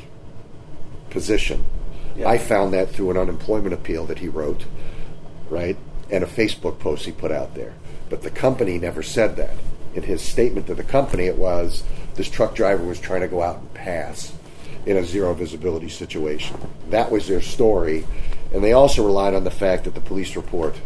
[1.11, 1.65] position.
[2.17, 2.29] Yeah.
[2.29, 4.65] I found that through an unemployment appeal that he wrote,
[5.49, 5.77] right,
[6.11, 7.75] and a Facebook post he put out there.
[8.13, 9.57] But the company never said that.
[9.95, 11.83] In his statement to the company, it was
[12.15, 14.35] this truck driver was trying to go out and pass
[14.85, 16.61] in a zero visibility situation.
[16.91, 18.07] That was their story.
[18.53, 20.79] And they also relied on the fact that the police report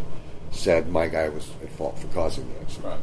[0.53, 2.85] said my guy was at fault for causing the accident.
[2.85, 3.01] Right.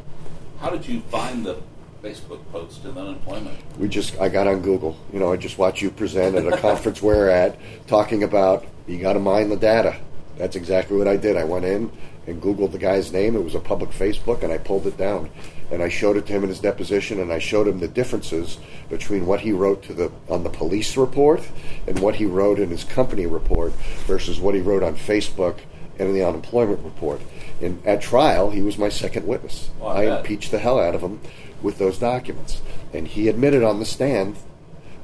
[0.62, 1.57] How did you find the
[2.01, 3.57] Facebook post in unemployment?
[3.77, 4.97] We just, I got on Google.
[5.12, 7.57] You know, I just watch you present at a conference we're at,
[7.88, 9.97] talking about you got to mine the data.
[10.38, 11.36] That's exactly what I did.
[11.36, 11.91] I went in
[12.27, 13.36] and Googled the guy's name.
[13.36, 15.29] It was a public Facebook, and I pulled it down.
[15.71, 18.57] And I showed it to him in his deposition, and I showed him the differences
[18.89, 21.41] between what he wrote to the on the police report
[21.88, 23.73] and what he wrote in his company report
[24.05, 25.59] versus what he wrote on Facebook
[25.99, 27.21] and in the unemployment report.
[27.62, 29.69] And at trial, he was my second witness.
[29.81, 31.21] Oh, I I impeached the hell out of him
[31.62, 32.62] with those documents,
[32.93, 34.36] and he admitted on the stand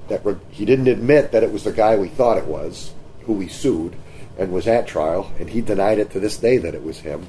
[0.10, 3.34] that re- he didn't admit that it was the guy we thought it was, who
[3.34, 3.95] we sued,
[4.39, 7.28] and was at trial, and he denied it to this day that it was him,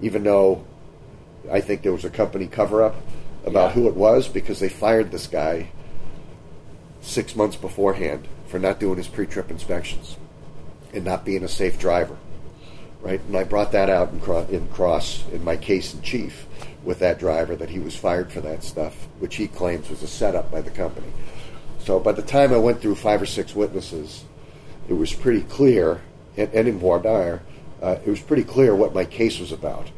[0.00, 0.64] even though
[1.50, 2.94] I think there was a company cover up
[3.44, 3.72] about Yeah.
[3.74, 5.66] who it was because they fired this guy
[7.00, 10.16] six months beforehand for not doing his pre trip inspections
[10.94, 12.16] and not being a safe driver.
[13.00, 13.20] Right?
[13.26, 16.46] And I brought that out in, cro- in cross in my case in chief
[16.84, 20.06] with that driver that he was fired for that stuff, which he claims was a
[20.06, 21.08] setup by the company.
[21.80, 24.22] So by the time I went through five or six witnesses,
[24.88, 26.00] it was pretty clear,
[26.36, 27.42] and, and in voir dire,
[27.82, 29.90] uh, it was pretty clear what my case was about.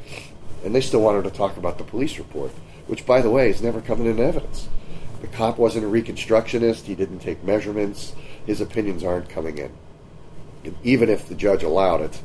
[0.64, 2.50] And they still wanted to talk about the police report,
[2.86, 4.68] which, by the way, is never coming into evidence.
[5.20, 6.82] The cop wasn't a reconstructionist.
[6.84, 8.14] He didn't take measurements.
[8.46, 9.72] His opinions aren't coming in.
[10.64, 12.20] And even if the judge allowed it,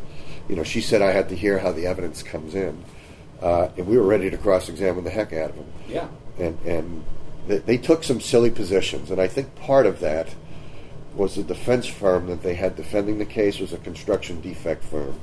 [0.47, 2.83] you know, she said I had to hear how the evidence comes in.
[3.41, 6.07] Uh, and we were ready to cross-examine the heck out of him Yeah.
[6.37, 7.05] and and
[7.47, 10.27] they, they took some silly positions, and I think part of that
[11.15, 15.19] was the defense firm that they had defending the case was a construction defect firm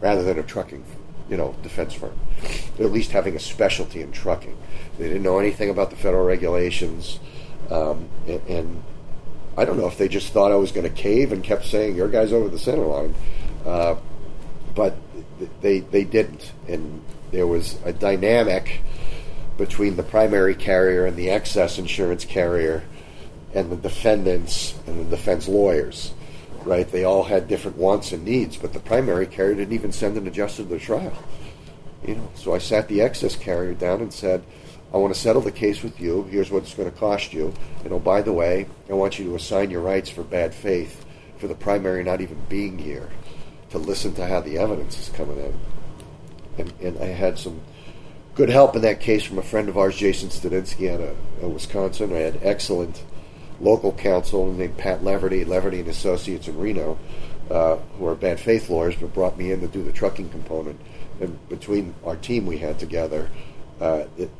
[0.00, 0.84] rather than a trucking,
[1.30, 2.18] you know, defense firm.
[2.78, 4.56] At least having a specialty in trucking.
[4.98, 7.20] They didn't know anything about the federal regulations,
[7.70, 8.84] um, and, and
[9.56, 11.96] I don't know if they just thought I was going to cave and kept saying
[11.96, 13.14] your guy's over the center line,
[13.64, 13.96] uh,
[14.74, 14.96] but
[15.60, 18.82] they they didn't, and there was a dynamic
[19.56, 22.82] between the primary carrier and the excess insurance carrier
[23.54, 26.14] and the defendants and the defense lawyers.
[26.64, 26.88] Right?
[26.88, 30.26] They all had different wants and needs, but the primary carrier didn't even send an
[30.26, 31.12] adjuster to the trial.
[32.06, 34.44] You know, so I sat the excess carrier down and said,
[34.92, 36.24] I want to settle the case with you.
[36.24, 37.54] Here's what it's going to cost you.
[37.84, 41.04] And oh, by the way, I want you to assign your rights for bad faith
[41.38, 43.10] for the primary not even being here
[43.70, 45.60] to listen to how the evidence is coming in.
[46.58, 47.60] And, and I had some
[48.34, 51.52] good help in that case from a friend of ours, Jason Studinsky, out of, of
[51.52, 52.12] Wisconsin.
[52.12, 53.02] I had excellent
[53.60, 56.98] local counsel named Pat Leverty, Leverty and Associates in Reno,
[57.50, 60.80] uh, who are bad faith lawyers, but brought me in to do the trucking component.
[61.20, 63.30] And between our team we had together,
[63.80, 64.30] uh, it,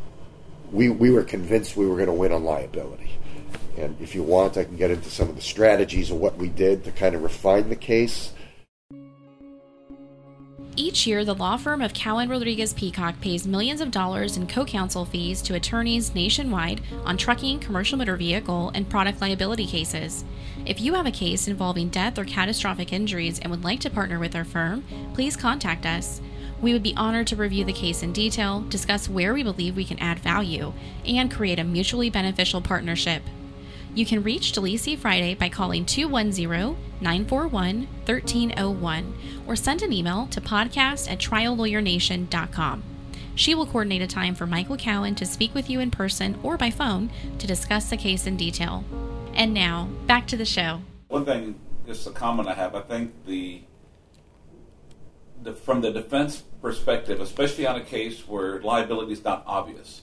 [0.70, 3.10] we we were convinced we were going to win on liability.
[3.76, 6.48] And if you want, I can get into some of the strategies of what we
[6.48, 8.32] did to kind of refine the case.
[10.74, 14.64] Each year, the law firm of Cowen Rodriguez Peacock pays millions of dollars in co
[14.64, 20.24] counsel fees to attorneys nationwide on trucking, commercial motor vehicle, and product liability cases.
[20.64, 24.18] If you have a case involving death or catastrophic injuries and would like to partner
[24.18, 24.82] with our firm,
[25.12, 26.22] please contact us.
[26.62, 29.84] We would be honored to review the case in detail, discuss where we believe we
[29.84, 30.72] can add value,
[31.04, 33.22] and create a mutually beneficial partnership.
[33.94, 39.14] You can reach Delisi Friday by calling 210 941 1301
[39.46, 42.82] or send an email to podcast at triallawyernation.com.
[43.34, 46.56] She will coordinate a time for Michael Cowen to speak with you in person or
[46.56, 48.82] by phone to discuss the case in detail.
[49.34, 50.80] And now, back to the show.
[51.08, 53.62] One thing, just a comment I have, I think the,
[55.42, 60.02] the from the defense perspective, especially on a case where liability is not obvious,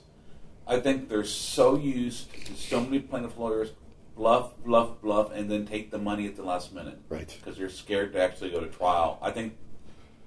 [0.69, 3.71] I think they're so used to so many plaintiff lawyers
[4.15, 6.99] bluff, bluff, bluff, and then take the money at the last minute.
[7.07, 7.33] Right.
[7.39, 9.17] Because they're scared to actually go to trial.
[9.21, 9.55] I think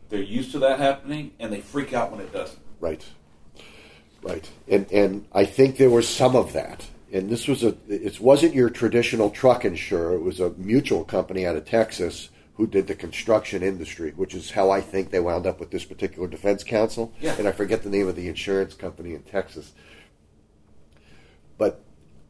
[0.09, 2.59] they're used to that happening, and they freak out when it doesn't.
[2.81, 3.05] Right.
[4.23, 4.49] Right.
[4.67, 6.87] And and I think there was some of that.
[7.13, 10.15] And this was a it wasn't your traditional truck insurer.
[10.15, 14.51] It was a mutual company out of Texas who did the construction industry, which is
[14.51, 17.13] how I think they wound up with this particular defense counsel.
[17.21, 17.35] Yeah.
[17.39, 19.73] And I forget the name of the insurance company in Texas.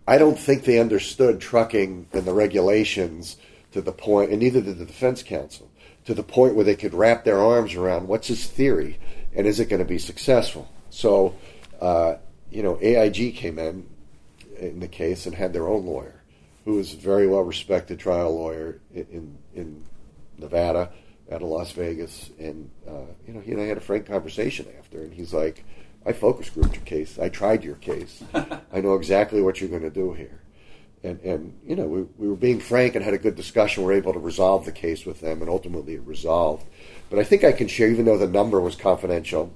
[0.06, 3.36] I don't think they understood trucking and the regulations
[3.72, 5.70] to the point, and neither did the defense counsel,
[6.04, 8.98] to the point where they could wrap their arms around what's his theory
[9.34, 10.70] and is it going to be successful.
[10.90, 11.34] So,
[11.80, 12.16] uh,
[12.50, 13.88] you know, AIG came in
[14.58, 16.22] in the case and had their own lawyer,
[16.64, 19.84] who was a very well respected trial lawyer in, in, in
[20.38, 20.90] Nevada,
[21.30, 24.66] out of Las Vegas, and uh, you know, he and I had a frank conversation
[24.78, 25.64] after, and he's like,
[26.04, 27.18] "I focus grouped your case.
[27.18, 28.22] I tried your case.
[28.34, 30.42] I know exactly what you're going to do here."
[31.04, 33.82] And, and you know we, we were being frank and had a good discussion.
[33.82, 36.66] We were able to resolve the case with them, and ultimately it resolved.
[37.10, 39.52] But I think I can share, even though the number was confidential,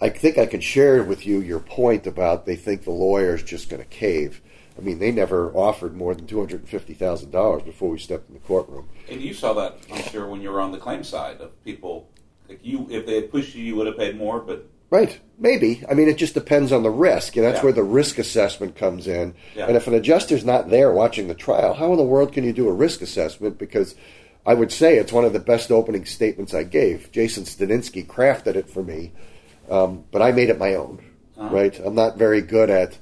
[0.00, 3.42] I think I can share with you your point about they think the lawyer is
[3.42, 4.42] just going to cave.
[4.78, 7.98] I mean, they never offered more than two hundred and fifty thousand dollars before we
[7.98, 8.88] stepped in the courtroom.
[9.10, 12.10] And you saw that, I'm sure, when you were on the claim side of people.
[12.48, 14.40] Like you, if they had pushed you, you would have paid more.
[14.40, 15.82] But Right, maybe.
[15.90, 17.64] I mean, it just depends on the risk, and that's Yeah.
[17.64, 19.34] where the risk assessment comes in.
[19.54, 19.66] Yeah.
[19.66, 22.52] And if an adjuster's not there watching the trial, how in the world can you
[22.54, 23.58] do a risk assessment?
[23.58, 23.94] Because
[24.46, 27.12] I would say it's one of the best opening statements I gave.
[27.12, 29.12] Jason Stadinsky crafted it for me,
[29.70, 31.00] um, but I made it my own.
[31.38, 32.96] Right, I'm not very good at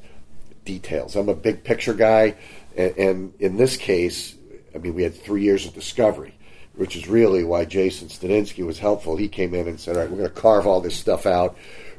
[0.64, 1.14] details.
[1.14, 2.34] I'm a big picture guy,
[2.76, 4.34] and, and in this case,
[4.74, 6.34] I mean, we had three years of discovery,
[6.76, 9.16] which is really why Jason Stadinsky was helpful.
[9.16, 11.56] He came in and said, "All right, we're going to carve all this stuff out.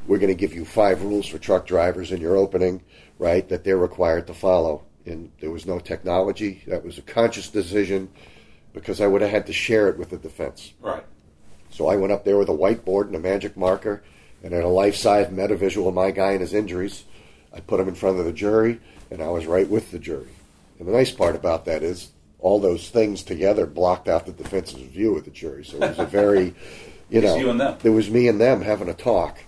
[0.08, 2.82] We're going to give you five rules for truck drivers in your opening,
[3.18, 6.64] right, that they're required to follow." And there was no technology.
[6.68, 8.10] That was a conscious decision
[8.74, 10.74] because I would have had to share it with the defense.
[10.82, 11.06] right,
[11.70, 14.04] So I went up there with a whiteboard and a magic marker
[14.44, 17.06] and then a life size meta visual of my guy and his injuries.
[17.54, 20.28] I put him in front of the jury and I was right with the jury.
[20.78, 22.10] And the nice part about that is
[22.46, 25.66] all those things together blocked out the defense's view of the jury.
[25.66, 26.54] So it was a very,
[27.10, 27.76] you know, you and them.
[27.84, 29.40] it was me and them having a talk.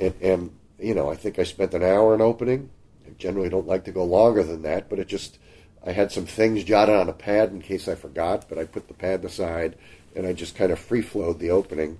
[0.00, 2.70] And, and, you know, I think I spent an hour in opening.
[3.06, 5.38] I generally don't like to go longer than that, but it just,
[5.86, 8.88] I had some things jotted on a pad in case I forgot, but I put
[8.88, 9.76] the pad aside
[10.14, 11.98] and I just kind of free flowed the opening.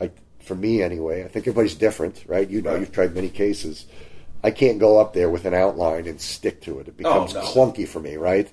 [0.00, 2.48] I, for me anyway, I think everybody's different, right?
[2.48, 2.80] You know, Right.
[2.80, 3.84] you've tried many cases.
[4.42, 6.88] I can't go up there with an outline and stick to it.
[6.88, 7.46] It becomes oh, no.
[7.46, 8.48] clunky for me, right?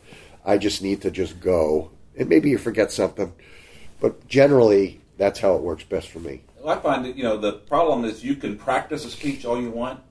[0.46, 1.92] I just need to just go.
[2.18, 3.34] And maybe you forget something,
[4.00, 6.42] but generally, that's how it works best for me.
[6.66, 9.70] I find that you know the problem is you can practice a speech all you
[9.70, 10.02] want.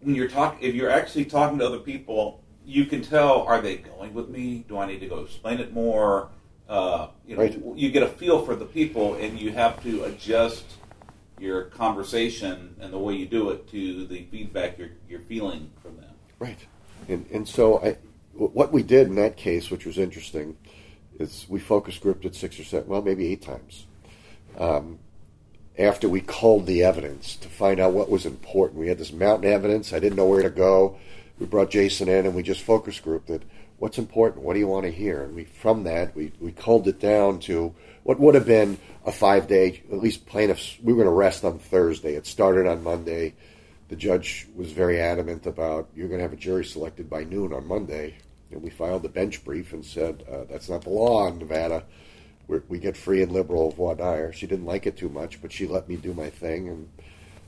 [0.00, 3.76] When you're talk, if you're actually talking to other people, you can tell are they
[3.76, 4.64] going with me?
[4.68, 6.28] Do I need to go explain it more?
[6.68, 7.62] Uh, you know, Right.
[7.74, 10.64] you get a feel for the people, and you have to adjust
[11.38, 15.96] your conversation and the way you do it to the feedback you're you're feeling from
[15.96, 16.10] them.
[16.38, 16.58] Right.
[17.08, 17.96] And, and so I,
[18.34, 20.56] what we did in that case, which was interesting,
[21.18, 23.86] is we focus grouped it six or seven, well, maybe eight times.
[24.58, 24.98] Um,
[25.78, 28.78] after we culled the evidence to find out what was important.
[28.78, 29.92] We had this mountain evidence.
[29.92, 30.98] I didn't know where to go.
[31.38, 33.42] We brought Jason in and we just focus grouped it.
[33.78, 34.44] What's important?
[34.44, 35.22] What do you want to hear?
[35.22, 39.12] And we, from that, we, we culled it down to what would have been a
[39.12, 42.14] five day, at least plaintiffs, we were going to rest on Thursday.
[42.14, 43.34] It started on Monday.
[43.90, 47.52] The judge was very adamant about you're going to have a jury selected by noon
[47.52, 48.14] on Monday.
[48.50, 51.84] And we filed the bench brief and said, uh, that's not the law in Nevada
[52.50, 54.32] we're, we get free and liberal voir dire.
[54.32, 56.88] She didn't like it too much, but she let me do my thing, and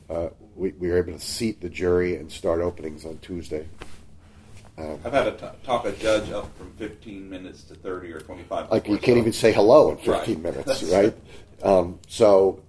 [0.09, 3.68] uh, we, we were able to seat the jury and start openings on Tuesday.
[4.78, 8.70] I've had to t- talk a judge up from 15 minutes to 30 or 25.
[8.70, 10.55] Like you can't so- even say hello in 15 Right.
[10.55, 11.14] minutes, right?
[11.62, 12.62] Um, so,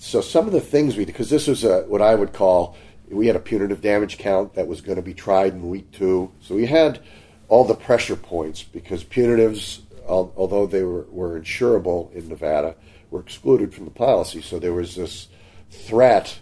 [0.00, 2.76] so some of the things we because this was a what I would call
[3.10, 6.32] we had a punitive damage count that was going to be tried in week two,
[6.40, 7.00] so we had
[7.48, 12.76] all the pressure points because punitives, al- although they were, were insurable in Nevada,
[13.10, 14.40] were excluded from the policy.
[14.40, 15.28] So there was this
[15.70, 16.38] threat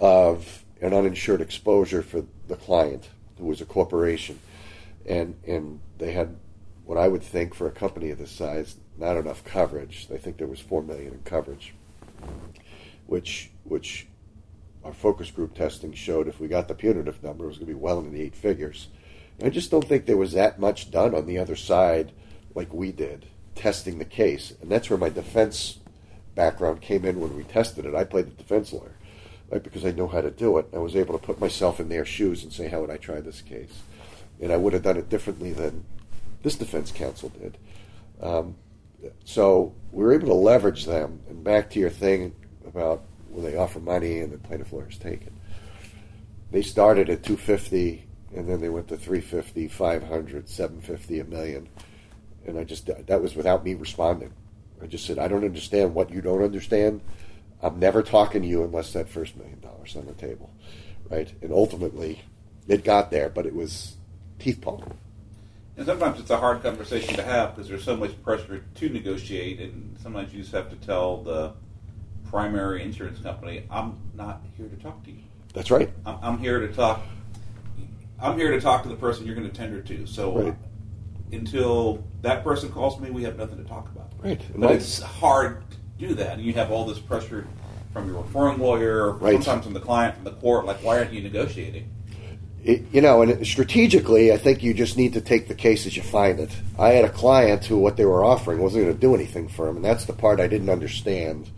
[0.00, 4.38] of an uninsured exposure for the client, who was a corporation,
[5.06, 6.36] and and they had
[6.84, 10.08] what I would think for a company of this size not enough coverage.
[10.08, 11.72] They think there was four million in coverage,
[13.08, 14.06] which which
[14.84, 17.74] our focus group testing showed if we got the punitive number, it was going to
[17.74, 18.88] be well into the eight figures.
[19.38, 22.12] And I just don't think there was that much done on the other side
[22.54, 24.52] like we did, testing the case.
[24.62, 25.78] And that's where my defense
[26.34, 27.94] background came in when we tested it.
[27.94, 28.94] I played the defense lawyer,
[29.50, 30.68] right, because I know how to do it.
[30.72, 33.20] I was able to put myself in their shoes and say, how would I try
[33.20, 33.82] this case?
[34.40, 35.84] And I would have done it differently than
[36.42, 37.58] this defense counsel did.
[38.22, 38.56] Um,
[39.24, 41.20] so we were able to leverage them.
[41.28, 42.34] And back to your thing
[42.68, 45.32] about when they offer money and the plaintiff lawyers take it.
[46.50, 51.68] They started at 250 and then they went to 350, 500, 750, a million.
[52.46, 54.32] And I just, that was without me responding.
[54.82, 57.00] I just said, I don't understand what you don't understand.
[57.62, 60.50] I'm never talking to you unless that first million dollars on the table.
[61.10, 61.32] Right?
[61.42, 62.20] And ultimately,
[62.68, 63.96] it got there, but it was
[64.38, 64.96] teeth pulling.
[65.76, 69.60] And sometimes it's a hard conversation to have because there's so much pressure to negotiate,
[69.60, 71.52] and sometimes you just have to tell the
[72.30, 75.18] primary insurance company, I'm not here to talk to you.
[75.54, 75.90] That's right.
[76.06, 77.02] I'm, I'm here to talk.
[78.20, 80.06] I'm here to talk to the person you're going to tender to.
[80.06, 80.54] So uh, Right.
[81.32, 84.12] until that person calls me, we have nothing to talk about.
[84.22, 84.40] Right.
[84.56, 87.46] But it's hard to do that, and you have all this pressure
[87.92, 89.34] from your referring lawyer, Right.
[89.34, 90.66] sometimes from the client, from the court.
[90.66, 91.88] Like, why aren't you negotiating?
[92.64, 95.96] It, you know, and strategically, I think you just need to take the case as
[95.96, 96.50] you find it.
[96.78, 99.68] I had a client who what they were offering wasn't going to do anything for
[99.68, 101.48] him, and that's the part I didn't understand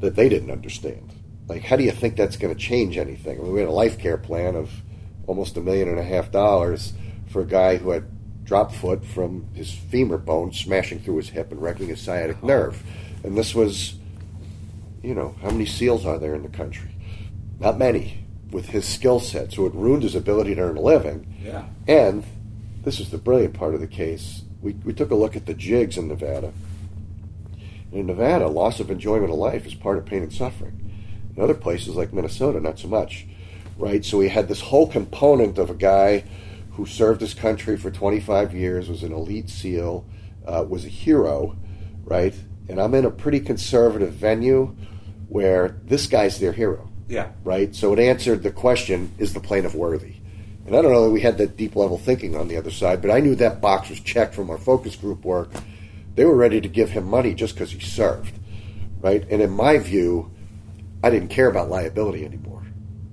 [0.00, 1.12] that they didn't understand.
[1.48, 3.38] Like, how do you think that's going to change anything?
[3.38, 4.70] I mean, we had a life care plan of
[5.26, 6.92] almost a million and a half dollars
[7.28, 8.04] for a guy who had
[8.44, 12.46] drop foot from his femur bone smashing through his hip and wrecking his sciatic uh-huh.
[12.46, 12.82] nerve.
[13.22, 13.94] And this was,
[15.02, 16.90] you know, how many SEALs are there in the country?
[17.60, 19.52] Not many with his skill set.
[19.52, 21.34] So it ruined his ability to earn a living.
[21.42, 21.66] Yeah.
[21.86, 22.24] And
[22.84, 24.42] this is the brilliant part of the case.
[24.62, 26.52] We, we took a look at the jigs in Nevada.
[27.92, 30.92] In Nevada, loss of enjoyment of life is part of pain and suffering.
[31.36, 33.26] In other places like Minnesota, not so much.
[33.78, 34.04] Right?
[34.04, 36.24] So we had this whole component of a guy
[36.72, 40.04] who served his country for 25 years, was an elite SEAL,
[40.46, 41.56] uh, was a hero,
[42.04, 42.34] right?
[42.68, 44.74] And I'm in a pretty conservative venue
[45.28, 47.28] where this guy's their hero Yeah.
[47.44, 47.74] right?
[47.74, 50.14] So it answered the question: Is the plaintiff worthy?
[50.66, 53.00] And I don't know that we had that deep level thinking on the other side,
[53.00, 55.50] but I knew that box was checked from our focus group work.
[56.18, 58.36] They were ready to give him money just because he served,
[59.00, 59.24] right?
[59.30, 60.32] And in my view,
[61.00, 62.64] I didn't care about liability anymore,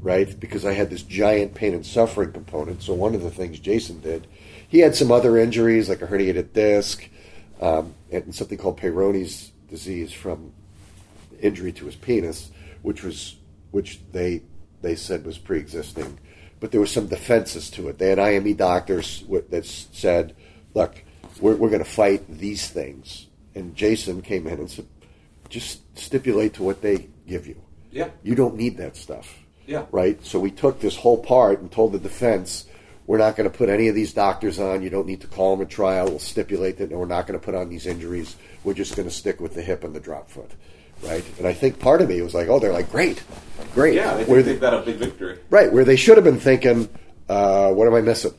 [0.01, 0.39] right?
[0.39, 2.81] Because I had this giant pain and suffering component.
[2.81, 4.25] So one of the things Jason did,
[4.67, 7.07] he had some other injuries like a herniated disc
[7.61, 10.51] um, and something called Peyronie's disease from
[11.39, 12.49] injury to his penis,
[12.81, 13.35] which was
[13.69, 14.41] which they
[14.81, 16.17] they said was pre-existing,
[16.59, 17.99] but there were some defenses to it.
[17.99, 20.35] They had IME doctors that said,
[20.73, 21.03] "Look,
[21.39, 24.85] we're, we're going to fight these things," and Jason came in and said,
[25.49, 27.61] "Just stipulate to what they give you.
[27.91, 28.09] Yeah.
[28.23, 29.85] You don't need that stuff." Yeah.
[29.91, 30.23] Right.
[30.25, 32.65] So we took this whole part and told the defense.
[33.07, 34.81] We're not going to put any of these doctors on.
[34.81, 36.07] You don't need to call them a trial.
[36.07, 38.35] We'll stipulate that, we're not going to put on these injuries.
[38.63, 40.49] We're just going to stick with the hip and the drop foot,
[41.03, 41.23] right?
[41.37, 43.23] And I think part of me was like, oh, they're like, great,
[43.75, 43.93] great.
[43.93, 45.37] Yeah, they Where think they've got a big victory.
[45.51, 46.89] Right, where they should have been thinking,
[47.29, 48.33] uh, what am I missing?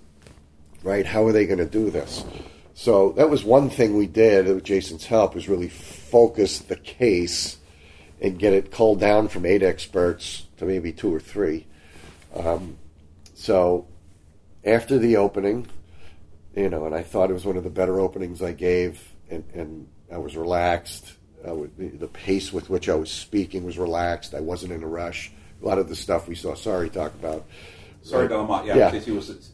[0.83, 2.25] Right, how are they going to do this?
[2.79, 7.57] So that was one thing we did with Jason's help was really focus the case
[8.21, 11.67] and get it culled down from eight experts to maybe two or three.
[12.35, 12.77] Um,
[13.33, 13.89] so
[14.63, 15.67] after the opening,
[16.55, 19.43] you know, and I thought it was one of the better openings I gave, and,
[19.55, 21.15] and I was relaxed.
[21.49, 24.35] I would, the, pace with which I was speaking was relaxed.
[24.35, 25.33] I wasn't in a rush.
[25.63, 27.47] A lot of the stuff we saw Sari talk about.
[28.03, 28.67] Sari, Delamont.
[28.67, 29.01] Yeah, Yeah.
[29.01, 29.51] she was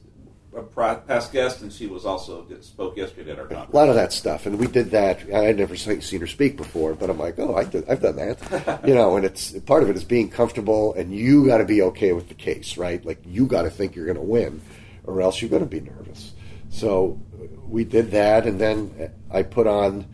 [0.54, 3.72] a past guest, and she was also spoke yesterday at our conference.
[3.72, 5.20] A lot of that stuff, and we did that.
[5.32, 8.16] I had never seen her speak before, but I'm like, oh, I did, I've done
[8.16, 9.16] that, you know.
[9.16, 12.28] And it's part of it is being comfortable, and you got to be okay with
[12.28, 13.04] the case, right?
[13.04, 14.60] Like you got to think you're going to win,
[15.04, 16.32] or else you're going to be nervous.
[16.68, 17.20] So
[17.66, 20.06] we did that, and then I put on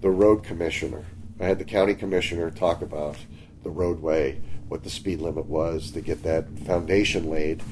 [0.00, 1.04] the road commissioner.
[1.40, 3.16] I had the county commissioner talk about
[3.62, 7.62] the roadway, what the speed limit was, to get that foundation laid,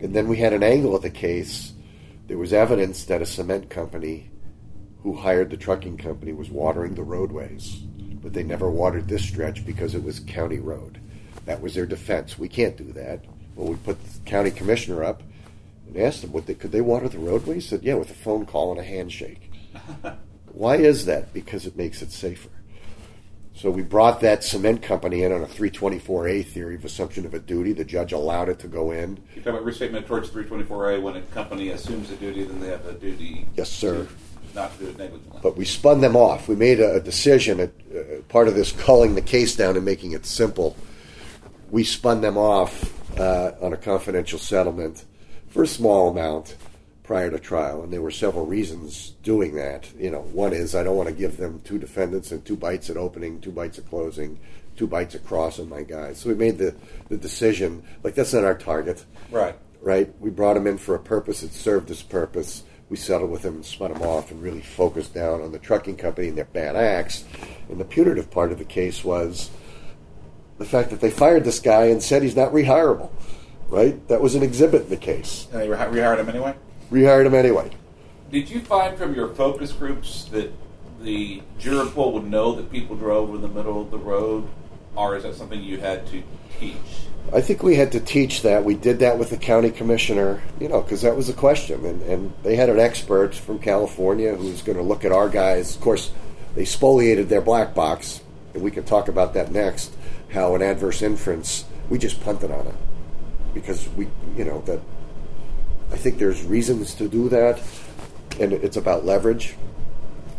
[0.00, 1.72] and then we had an angle of the case.
[2.26, 4.30] There was evidence that a cement company
[5.02, 7.76] who hired the trucking company was watering the roadways,
[8.22, 11.00] but they never watered this stretch because it was county road.
[11.44, 12.38] That was their defense.
[12.38, 13.24] We can't do that.
[13.54, 15.22] Well, we put the county commissioner up
[15.86, 17.64] and asked them, what they, could they water the roadways?
[17.64, 19.52] He said, yeah, with a phone call and a handshake.
[20.52, 21.32] Why is that?
[21.32, 22.48] Because it makes it safer.
[23.56, 27.38] So we brought that cement company in on a 324A theory of assumption of a
[27.38, 27.72] duty.
[27.72, 29.16] The judge allowed it to go in.
[29.34, 32.84] You're talking about restatement Torts 324A when a company assumes a duty, then they have
[32.84, 33.48] a duty.
[33.56, 34.04] Yes, sir.
[34.04, 35.40] to Not to do it negligently.
[35.42, 36.48] But we spun them off.
[36.48, 37.60] We made a, a decision.
[37.60, 40.76] At, uh, part of this culling the case down and making it simple,
[41.70, 45.02] we spun them off uh, on a confidential settlement
[45.48, 46.56] for a small amount
[47.06, 49.88] prior to trial, and there were several reasons doing that.
[49.96, 52.90] You know, one is I don't want to give them two defendants and two bites
[52.90, 54.38] at opening, two bites at closing,
[54.76, 56.18] two bites at crossing my guys.
[56.18, 56.74] So we made the,
[57.08, 59.56] the decision like that's not our target, Right.
[59.80, 60.12] right?
[60.20, 61.42] We brought him in for a purpose.
[61.44, 62.64] It served its purpose.
[62.88, 65.96] We settled with him and spun him off and really focused down on the trucking
[65.96, 67.24] company and their bad acts.
[67.68, 69.50] And the punitive part of the case was
[70.58, 73.10] the fact that they fired this guy and said he's not rehireable,
[73.68, 74.06] right?
[74.08, 75.46] That was an exhibit in the case.
[75.52, 76.54] And they rehired him anyway?
[76.90, 77.70] Rehired him anyway.
[78.30, 80.52] Did you find from your focus groups that
[81.00, 84.48] the juror pool would know that people drove in the middle of the road,
[84.94, 86.22] or is that something you had to
[86.58, 86.76] teach?
[87.32, 88.64] I think we had to teach that.
[88.64, 91.84] We did that with the county commissioner, you know, because that was a question.
[91.84, 95.28] And, and they had an expert from California who was going to look at our
[95.28, 95.74] guys.
[95.74, 96.12] Of course,
[96.54, 98.22] they spoliated their black box,
[98.54, 99.94] and we can talk about that next.
[100.32, 102.74] How an adverse inference, we just punted on it
[103.54, 104.80] because we, you know, that
[105.92, 107.60] I think there's reasons to do that,
[108.40, 109.54] and it's about leverage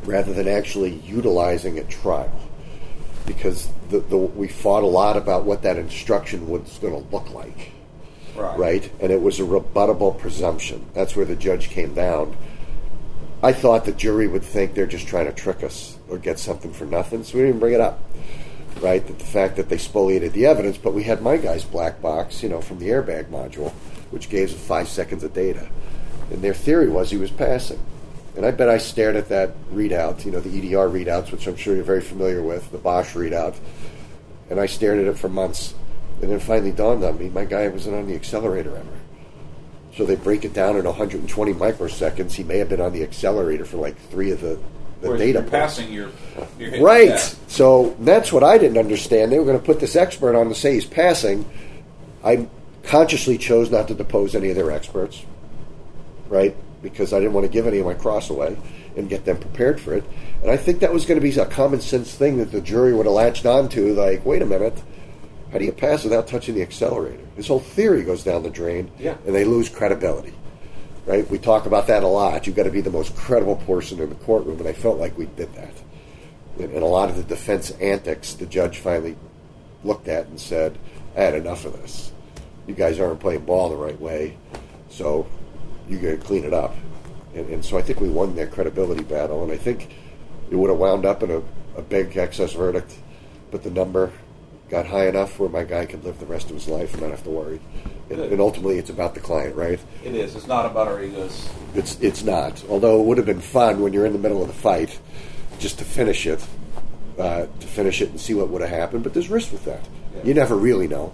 [0.06, 2.32] rather than actually utilizing at trial
[3.26, 7.30] because the, the, we fought a lot about what that instruction was going to look
[7.34, 7.72] like,
[8.36, 8.58] Right.
[8.58, 8.92] right?
[9.02, 10.86] And it was a rebuttable presumption.
[10.94, 12.38] That's where the judge came down.
[13.44, 16.72] I thought the jury would think they're just trying to trick us or get something
[16.72, 18.02] for nothing, so we didn't even bring it up,
[18.80, 19.06] right?
[19.06, 22.42] That the fact that they spoliated the evidence, but we had my guy's black box,
[22.42, 23.74] you know, from the airbag module,
[24.12, 25.68] which gave us five seconds of data,
[26.32, 27.80] and their theory was he was passing.
[28.36, 31.56] And I bet I stared at that readout, you know, the EDR readouts, which I'm
[31.56, 33.56] sure you're very familiar with, the Bosch readout,
[34.50, 35.74] and I stared at it for months.
[36.22, 38.86] And then finally dawned on me, my guy wasn't on the accelerator ever.
[39.96, 42.34] So they break it down in 120 microseconds.
[42.34, 44.60] He may have been on the accelerator for like three of the,
[45.02, 45.52] the Whereas data you're points.
[45.52, 46.10] passing, you're,
[46.60, 47.10] you're Right.
[47.10, 47.36] that.
[47.48, 49.32] So that's what I didn't understand.
[49.32, 51.46] They were going to put this expert on to say he's passing.
[52.24, 52.48] I
[52.88, 55.24] consciously chose not to depose any of their experts,
[56.30, 56.56] right?
[56.82, 58.58] Because I didn't want to give any of my cross away
[58.96, 60.04] and get them prepared for it.
[60.42, 62.94] And I think that was going to be a common sense thing that the jury
[62.94, 63.94] would have latched onto.
[63.94, 64.82] Like, wait a minute,
[65.52, 67.24] how do you pass without touching the accelerator?
[67.36, 69.16] This whole theory goes down the drain, Yeah.
[69.26, 70.34] and they lose credibility.
[71.06, 71.30] Right?
[71.30, 72.48] We talk about that a lot.
[72.48, 75.18] You've got to be the most credible person in the courtroom, and I felt like
[75.18, 75.74] we did that.
[76.60, 79.16] And, and a lot of the defense antics, the judge finally
[79.84, 80.78] looked at and said,
[81.16, 82.12] I had enough of this.
[82.68, 84.38] You guys aren't playing ball the right way,
[84.90, 85.26] so
[85.88, 86.76] you got to clean it up.
[87.34, 89.90] And, and so I think we won that credibility battle, and I think
[90.52, 91.42] it would have wound up in a,
[91.78, 92.96] a big excess verdict,
[93.52, 94.12] but the number
[94.70, 97.12] got high enough where my guy could live the rest of his life and not
[97.12, 97.60] have to worry.
[98.10, 99.80] And, and ultimately, it's about the client, right?
[100.04, 100.36] It is.
[100.36, 101.50] It's not about our egos.
[101.74, 102.64] It's it's not.
[102.70, 104.98] Although it would have been fun when you're in the middle of the fight,
[105.60, 106.46] just to finish it,
[107.18, 109.04] uh, to finish it and see what would have happened.
[109.04, 109.82] But there's risk with that.
[110.16, 110.24] Yeah.
[110.24, 111.14] You never really know.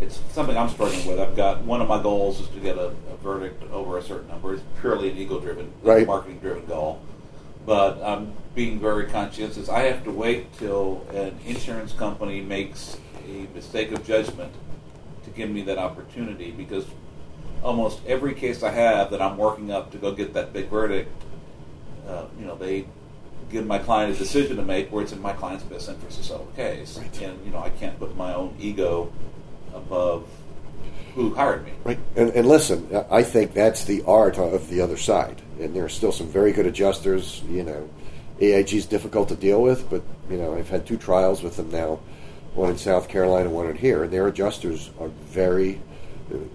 [0.00, 1.20] It's something I'm struggling with.
[1.20, 4.28] I've got one of my goals is to get a, a verdict over a certain
[4.28, 4.54] number.
[4.54, 6.06] It's purely an ego-driven, Right.
[6.06, 7.00] marketing-driven goal.
[7.66, 9.68] But I'm being very conscientious.
[9.68, 12.96] I have to wait till an insurance company makes
[13.28, 14.52] a mistake of judgment
[15.24, 16.86] to give me that opportunity because
[17.62, 21.10] almost every case I have that I'm working up to go get that big verdict,
[22.08, 22.86] uh, you know, they
[23.52, 26.24] give my client a decision to make where it's in my client's best interest to
[26.24, 26.96] settle the case.
[26.98, 27.20] Right.
[27.22, 29.12] And, you know, I can't put my own ego
[29.74, 30.26] above
[31.14, 31.72] who hired me.
[31.84, 31.98] Right.
[32.16, 35.42] And, and listen, I think that's the art of the other side.
[35.60, 37.42] And there are still some very good adjusters.
[37.48, 37.88] You know,
[38.40, 41.70] AIG is difficult to deal with, but you know, I've had two trials with them
[41.70, 42.00] now,
[42.54, 45.80] one in South Carolina, one in here, and their adjusters are very,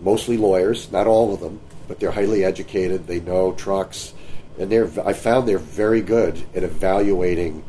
[0.02, 3.06] mostly lawyers, not all of them, but they're highly educated.
[3.06, 4.14] They know trucks,
[4.58, 4.90] and they're.
[5.06, 7.64] I found they're very good at evaluating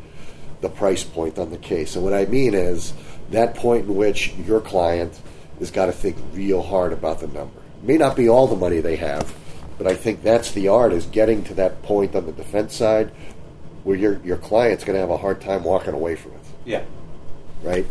[0.61, 1.95] the price point on the case.
[1.95, 2.93] And what I mean is
[3.29, 5.19] that point in which your client
[5.59, 7.59] has got to think real hard about the number.
[7.59, 9.33] It may not be all the money they have,
[9.77, 13.11] but I think that's the art is getting to that point on the defense side
[13.83, 16.83] where your your client's going to have a hard time walking away from it, Yeah.
[17.63, 17.85] right?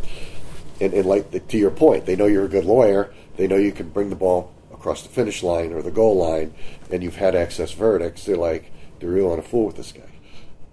[0.80, 3.12] And, and like the, to your point, they know you're a good lawyer.
[3.36, 6.52] They know you can bring the ball across the finish line or the goal line,
[6.90, 8.24] and you've had excess verdicts.
[8.26, 10.02] They're like, they're real on a fool with this guy.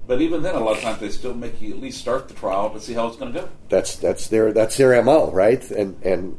[0.06, 2.34] But even then, a lot of times they still make you at least start the
[2.34, 3.50] trial to see how it's going to go.
[3.70, 5.64] that's that's their that's their mo, right?
[5.72, 6.38] And and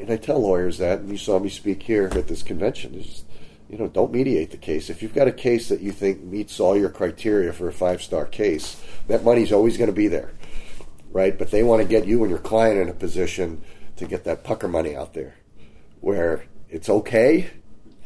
[0.00, 2.94] and I tell lawyers that, and you saw me speak here at this convention.
[2.94, 3.24] Is
[3.68, 4.90] you know, don't mediate the case.
[4.90, 8.02] If you've got a case that you think meets all your criteria for a five
[8.02, 10.32] star case, that money's always going to be there.
[11.12, 11.38] right?
[11.38, 13.62] But they want to get you and your client in a position
[13.96, 15.34] to get that pucker money out there,
[16.00, 17.50] where it's okay,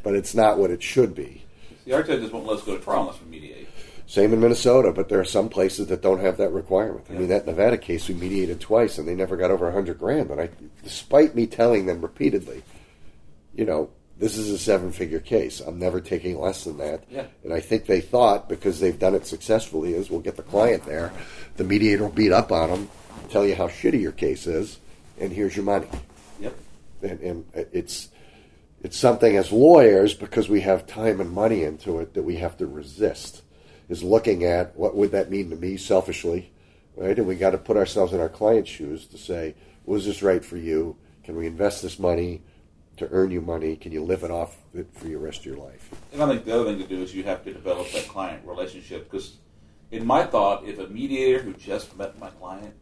[0.02, 1.44] but it's not what it should be.
[1.86, 3.63] The our just won't let us go to trial unless we mediate.
[4.06, 7.06] Same in Minnesota, but there are some places that don't have that requirement.
[7.08, 9.98] I mean, that Nevada case we mediated twice, and they never got over a hundred
[9.98, 10.30] grand.
[10.30, 10.50] And I,
[10.82, 12.62] despite me telling them repeatedly,
[13.54, 15.60] you know, this is a seven-figure case.
[15.60, 17.04] I'm never taking less than that.
[17.10, 17.26] Yeah.
[17.42, 20.84] And I think they thought because they've done it successfully is we'll get the client
[20.86, 21.12] there,
[21.56, 22.90] the mediator will beat up on them,
[23.30, 24.78] tell you how shitty your case is,
[25.18, 25.88] and here's your money.
[26.40, 26.56] Yep.
[27.02, 28.08] And, and it's
[28.82, 32.58] it's something as lawyers because we have time and money into it that we have
[32.58, 33.42] to resist.
[33.88, 36.52] Is looking at what would that mean to me selfishly,
[36.96, 37.16] right?
[37.18, 39.54] And we got to put ourselves in our client's shoes to say,
[39.84, 40.96] was this right for you?
[41.22, 42.42] Can we invest this money
[42.96, 43.76] to earn you money?
[43.76, 45.90] Can you live it off it for your rest of your life?
[46.12, 48.46] And I think the other thing to do is you have to develop that client
[48.46, 49.36] relationship because,
[49.90, 52.74] in my thought, if a mediator who just met my client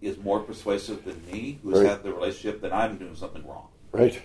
[0.00, 1.90] is more persuasive than me, who's Right.
[1.90, 3.68] had the relationship, then I'm doing something wrong.
[3.92, 4.20] Right,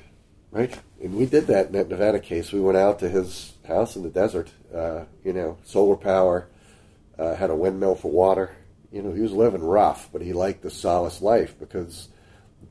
[0.51, 0.73] right.
[1.01, 2.51] And we did that in that Nevada case.
[2.51, 4.49] We went out to his house in the desert.
[4.73, 6.47] Uh, you know, solar power,
[7.19, 8.55] uh, had a windmill for water.
[8.91, 12.07] You know, he was living rough, but he liked the solace life because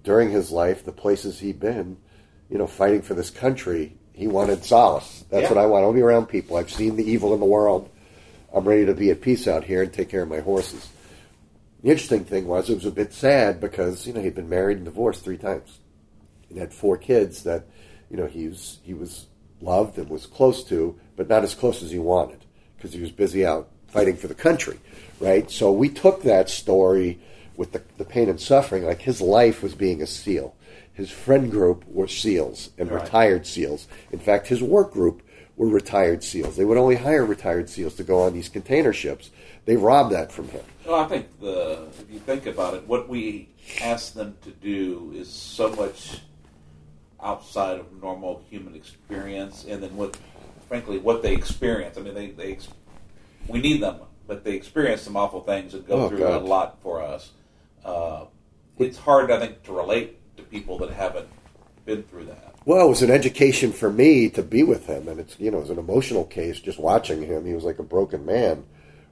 [0.02, 1.96] during his life, the places he'd been,
[2.48, 5.24] you know, fighting for this country, he wanted solace.
[5.30, 5.48] That's Yeah.
[5.50, 5.82] what I want.
[5.82, 6.56] I want to be around people.
[6.56, 7.88] I've seen the evil in the world.
[8.52, 10.88] I'm ready to be at peace out here and take care of my horses.
[11.82, 14.76] The interesting thing was it was a bit sad because you know he'd been married
[14.76, 15.78] and divorced three times
[16.50, 17.64] and had four kids that
[18.10, 19.26] you know he was he was
[19.60, 22.44] loved and was close to, but not as close as he wanted
[22.76, 24.78] because he was busy out fighting for the country,
[25.18, 25.50] right?
[25.50, 27.18] So we took that story
[27.56, 30.54] with the, the pain and suffering, like his life was being a SEAL.
[30.94, 33.02] His friend group were SEALs and Right.
[33.02, 33.86] retired SEALs.
[34.12, 35.22] In fact, his work group
[35.56, 36.56] were retired SEALs.
[36.56, 39.30] They would only hire retired SEALs to go on these container ships.
[39.66, 40.62] They robbed that from him.
[40.86, 43.48] Well, I think the if you think about it, what we
[43.82, 46.20] ask them to do is so much
[47.22, 50.16] outside of normal human experience, and then what,
[50.68, 51.96] frankly, what they experience.
[51.98, 52.58] I mean, they, they
[53.48, 56.42] we need them, but they experience some awful things and go Oh, through God.
[56.42, 57.32] a lot for us.
[57.84, 58.24] Uh,
[58.78, 61.28] it's hard, I think, to relate to people that haven't
[61.84, 62.54] been through that.
[62.66, 65.58] Well, it was an education for me to be with him, and it's you know
[65.58, 67.46] it was an emotional case just watching him.
[67.46, 68.64] He was like a broken man,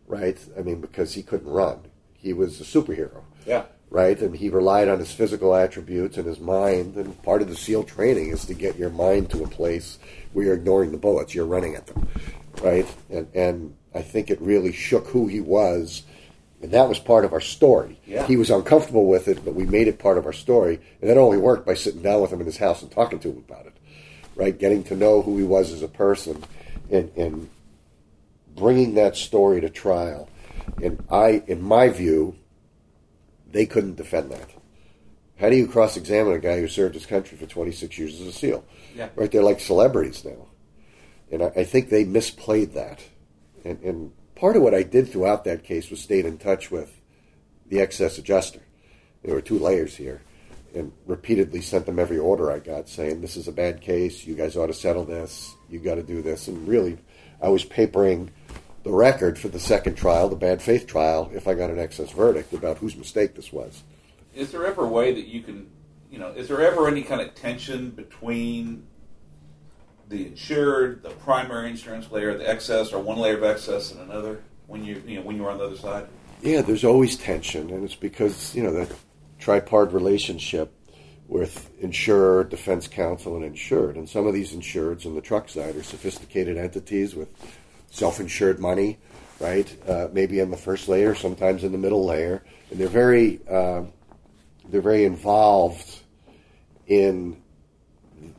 [0.06, 0.38] right?
[0.59, 1.80] I mean, because he couldn't run,
[2.12, 3.64] he was a superhero, Yeah.
[3.91, 4.20] Right?
[4.20, 6.97] And he relied on his physical attributes and his mind.
[6.97, 9.99] And part of the SEAL training is to get your mind to a place
[10.32, 12.09] where you're ignoring the bullets, you're running at them,
[12.62, 12.86] right?
[13.11, 16.03] And and I think it really shook who he was.
[16.61, 18.01] And that was part of our story.
[18.05, 18.26] Yeah.
[18.26, 20.80] He was uncomfortable with it, but we made it part of our story.
[21.01, 23.28] And that only worked by sitting down with him in his house and talking to
[23.28, 23.74] him about it,
[24.34, 24.59] right?
[24.59, 26.43] Getting to know who he was as a person
[26.91, 27.49] and, and
[28.57, 30.28] bringing that story to trial.
[30.82, 32.34] And I, in my view,
[33.51, 34.51] they couldn't defend that.
[35.38, 38.26] How do you cross examine a guy who served his country for 26 years as
[38.26, 38.64] a SEAL?
[38.94, 39.09] Yeah.
[39.14, 39.30] Right?
[39.30, 40.49] They're like celebrities now.
[41.30, 43.01] And I, I think they misplayed that.
[43.64, 47.01] And, and part of what I did throughout that case was stayed in touch with
[47.66, 48.61] the excess adjuster.
[49.22, 50.22] There were two layers here.
[50.74, 54.26] And repeatedly sent them every order I got saying, this is a bad case.
[54.26, 55.55] You guys ought to settle this.
[55.70, 56.49] You got to do this.
[56.49, 56.99] And really,
[57.40, 58.30] I was papering
[58.89, 62.11] the record for the second trial, the bad faith trial, if I got an excess
[62.11, 63.82] verdict about whose mistake this was.
[64.34, 65.68] Is there ever a way that you can,
[66.11, 68.86] you know, is there ever any kind of tension between
[70.09, 74.43] the insured, the primary insurance layer, the excess, or one layer of excess and another
[74.68, 76.07] when you, you know, when you're on the other side?
[76.41, 78.91] Yeah, there's always tension, and it's because you know the
[79.39, 80.72] tripart relationship
[81.26, 83.97] with insurer, defense counsel, and insured.
[83.97, 87.28] And some of these insureds on the truck side are sophisticated entities with
[87.91, 88.99] self-insured money,
[89.41, 89.74] right?
[89.89, 93.82] Uh, maybe in the first layer, sometimes in the middle layer, and they're very uh,
[94.68, 96.01] they're very involved
[96.86, 97.43] in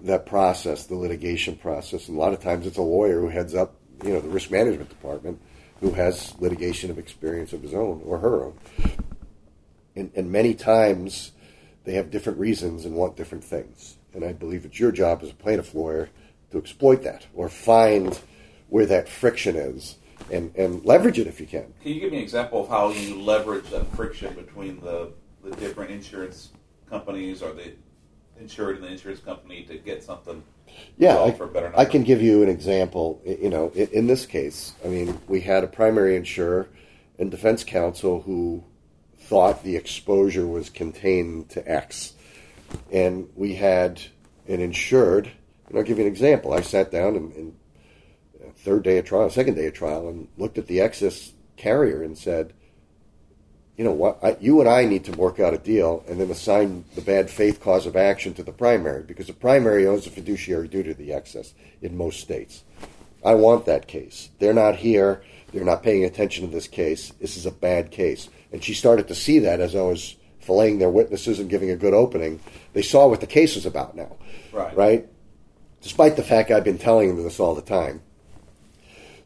[0.01, 2.07] that process, the litigation process.
[2.07, 4.51] And a lot of times, it's a lawyer who heads up, you know, the risk
[4.51, 5.41] management department,
[5.79, 8.57] who has litigation of experience of his own or her own.
[9.95, 11.31] And, and many times,
[11.85, 13.97] they have different reasons and want different things.
[14.13, 16.09] And I believe it's your job as a plaintiff lawyer
[16.51, 18.19] to exploit that or find
[18.69, 19.97] where that friction is
[20.31, 21.73] and, and leverage it if you can.
[21.81, 25.11] Can you give me an example of how you leverage that friction between the,
[25.43, 26.49] the different insurance
[26.89, 27.73] companies or the
[28.39, 30.41] insured and the insurance company to get something
[30.97, 33.21] Yeah, I, for a better I can give you an example.
[33.25, 36.69] You know, in, in this case, I mean, we had a primary insurer
[37.17, 38.63] and defense counsel who
[39.19, 42.13] thought the exposure was contained to X,
[42.91, 44.01] and we had
[44.47, 45.29] an insured.
[45.67, 46.53] And I'll give you an example.
[46.53, 47.55] I sat down and, and
[48.55, 52.17] third day of trial, second day of trial, and looked at the excess carrier and
[52.17, 52.53] said,
[53.77, 56.29] you know what, I, you and I need to work out a deal and then
[56.29, 60.09] assign the bad faith cause of action to the primary because the primary owns a
[60.09, 62.65] fiduciary duty to the excess in most states.
[63.23, 64.29] I want that case.
[64.39, 65.21] They're not here.
[65.53, 67.11] They're not paying attention to this case.
[67.21, 68.29] This is a bad case.
[68.51, 71.75] And she started to see that as I was filleting their witnesses and giving a
[71.75, 72.39] good opening.
[72.73, 74.15] They saw what the case was about now.
[74.51, 74.75] Right.
[74.75, 75.07] Right?
[75.81, 78.01] Despite the fact I've been telling them this all the time.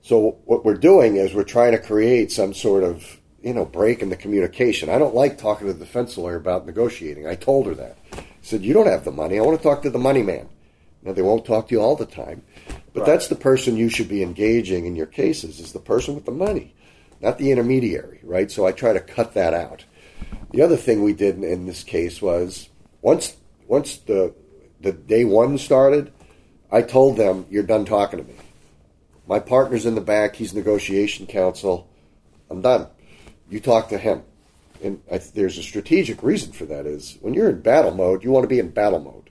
[0.03, 4.01] So what we're doing is we're trying to create some sort of you know break
[4.01, 4.89] in the communication.
[4.89, 7.25] I don't like talking to the defense lawyer about negotiating.
[7.25, 7.97] I told her that.
[8.13, 9.39] I said, "You don't have the money.
[9.39, 10.49] I want to talk to the money man."
[11.03, 12.43] Now they won't talk to you all the time,
[12.93, 13.05] but Right.
[13.05, 16.31] that's the person you should be engaging in your cases is the person with the
[16.31, 16.73] money,
[17.21, 18.51] not the intermediary, right?
[18.51, 19.85] So I try to cut that out.
[20.51, 22.69] The other thing we did in- in this case was
[23.01, 23.37] once
[23.69, 24.33] once the
[24.81, 26.11] the day one started,
[26.69, 28.35] I told them, "You're done talking to me."
[29.28, 30.36] My partner's in the back.
[30.36, 31.89] He's negotiation counsel.
[32.49, 32.88] I'm done.
[33.49, 34.24] You talk to him.
[34.84, 38.32] And I, there's a strategic reason for that is when you're in battle mode, you
[38.32, 39.30] want to be in battle mode.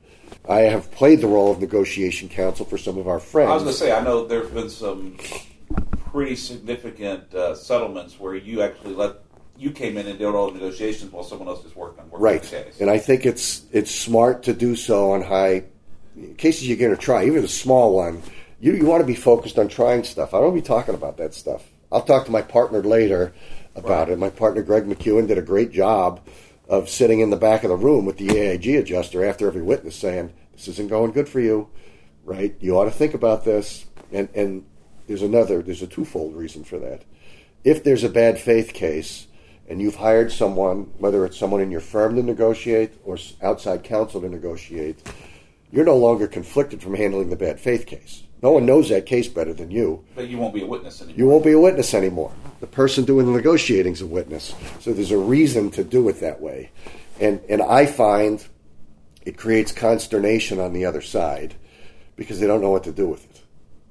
[0.48, 3.50] I have played the role of negotiation counsel for some of our friends.
[3.50, 5.16] I was going to say, I know there have been some
[6.10, 9.16] pretty significant uh, settlements where you actually let
[9.56, 12.24] you came in and did all the negotiations while someone else just worked on working
[12.24, 12.42] right.
[12.42, 12.80] the case.
[12.80, 15.64] And I think it's it's smart to do so on high
[16.36, 18.22] cases you're going to try, even a small one.
[18.62, 20.32] You you want to be focused on trying stuff.
[20.32, 21.64] I don't be talking about that stuff.
[21.90, 23.34] I'll talk to my partner later
[23.74, 24.20] about it.
[24.20, 26.20] My partner Greg McEwen did a great job
[26.68, 29.96] of sitting in the back of the room with the AIG adjuster after every witness
[29.96, 31.70] saying, "This isn't going good for you."
[32.24, 32.54] Right?
[32.60, 33.86] You ought to think about this.
[34.12, 34.64] And and
[35.08, 37.02] there's another there's a twofold reason for that.
[37.64, 39.26] If there's a bad faith case
[39.68, 44.20] and you've hired someone, whether it's someone in your firm to negotiate or outside counsel
[44.20, 45.00] to negotiate,
[45.72, 48.22] you're no longer conflicted from handling the bad faith case.
[48.42, 50.04] No one knows that case better than you.
[50.16, 51.18] but you won't be a witness anymore.
[51.18, 52.32] You won't be a witness anymore.
[52.60, 54.54] The person doing the negotiating is a witness.
[54.80, 56.70] So there's a reason to do it that way.
[57.20, 58.44] And and I find
[59.24, 61.54] it creates consternation on the other side
[62.16, 63.40] because they don't know what to do with it.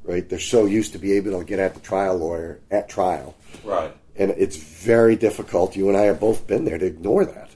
[0.04, 0.28] Right?
[0.28, 3.36] They're so used to be able to get at the trial lawyer at trial.
[3.64, 3.95] Right.
[4.18, 5.76] And it's very difficult.
[5.78, 7.52] You and I have both been there to ignore that.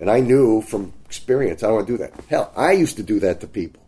[0.00, 2.12] And I knew from experience I don't want to do that.
[2.28, 3.86] Hell, I used to do that to people.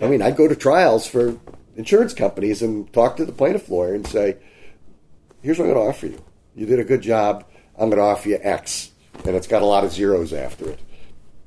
[0.00, 1.36] I mean, I'd go to trials for
[1.76, 4.36] insurance companies and talk to the plaintiff lawyer and say,
[5.42, 6.22] here's what I'm going to offer you.
[6.54, 7.44] You did a good job.
[7.78, 8.90] I'm going to offer you X.
[9.24, 10.80] And it's got a lot of zeros after it.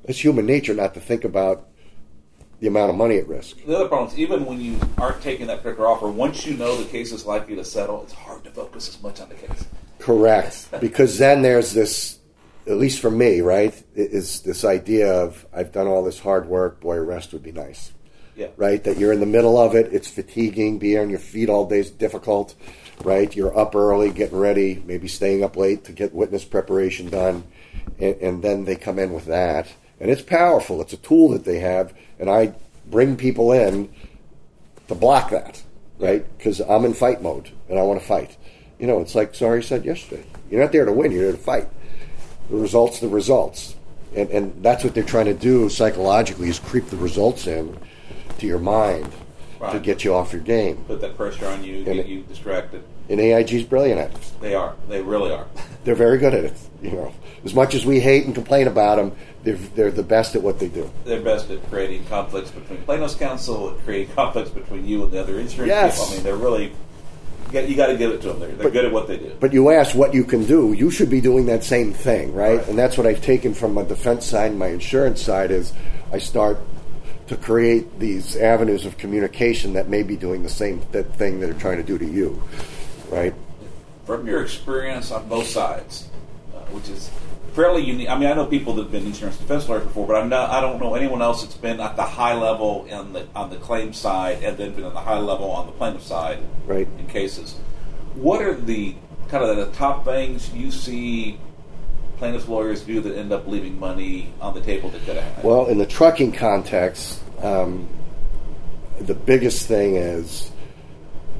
[0.04, 1.68] It's human nature not to think about
[2.60, 3.56] the amount of money at risk.
[3.64, 6.76] The other problem is even when you aren't taking that particular offer, once you know
[6.76, 9.66] the case is likely to settle, it's hard to focus as much on the case.
[9.98, 10.68] Correct.
[10.80, 12.18] because then there's this,
[12.66, 16.80] at least for me, right, is this idea of I've done all this hard work,
[16.80, 17.92] boy, a rest would be nice.
[18.40, 18.48] Yeah.
[18.56, 18.82] Right?
[18.84, 21.80] That you're in the middle of it, it's fatiguing, being on your feet all day
[21.80, 22.54] is difficult,
[23.04, 23.36] right?
[23.36, 27.44] You're up early, getting ready, maybe staying up late to get witness preparation done,
[27.98, 29.70] and, and then they come in with that.
[30.00, 32.54] And it's powerful, it's a tool that they have, and I
[32.86, 33.92] bring people in
[34.88, 35.62] to block that,
[35.98, 36.24] right?
[36.38, 38.38] Because I'm in fight mode and I want to fight.
[38.78, 40.24] You know, it's like Sari said yesterday.
[40.50, 41.68] You're not there to win, you're there to fight.
[42.48, 43.76] The results, the results.
[44.16, 47.78] And, and that's what they're trying to do psychologically is creep the results in
[48.40, 49.10] to your mind
[49.72, 50.76] to get you off your game.
[50.86, 52.82] Put that pressure on you, get it- you distracted.
[53.08, 54.30] And AIG's brilliant at it.
[54.40, 54.74] They are.
[54.88, 55.46] They really are.
[55.84, 56.56] They're very good at it.
[56.80, 57.12] You know,
[57.44, 59.12] as much as we hate and complain about them,
[59.42, 60.90] they're, they're the best at what they do.
[61.04, 65.20] They're best at creating conflicts between plaintiffs' counsel, at creating conflicts between you and the
[65.20, 65.98] other insurance Yes.
[65.98, 66.12] people.
[66.12, 66.64] I mean, they're really.
[67.48, 68.38] You got, you got to give it to them.
[68.40, 69.32] They're, they're But- good at what they do.
[69.40, 70.72] But you ask what you can do.
[70.72, 72.58] You should be doing that same thing, right?
[72.58, 72.68] Right.
[72.68, 75.72] And that's what I've taken from my defense side and my insurance side is
[76.12, 76.58] I start
[77.30, 81.46] to create these avenues of communication that may be doing the same th- thing that
[81.46, 82.42] they're trying to do to you,
[83.08, 83.32] right?
[84.04, 86.08] From your experience on both sides,
[86.52, 87.08] uh, which is
[87.54, 88.08] fairly unique.
[88.10, 90.50] I mean, I know people that have been insurance defense lawyers before, but I'm not,
[90.50, 93.56] I don't know anyone else that's been at the high level in the, on the
[93.58, 96.88] claim side and then been at the high level on the plaintiff side Right.
[96.98, 97.54] in cases.
[98.16, 98.96] What are the
[99.28, 101.38] kind of the top things you see
[102.20, 105.42] plaintiff lawyers do that end up leaving money on the table that could have had?
[105.42, 107.88] Well, in the trucking context, um,
[109.00, 110.52] the biggest thing is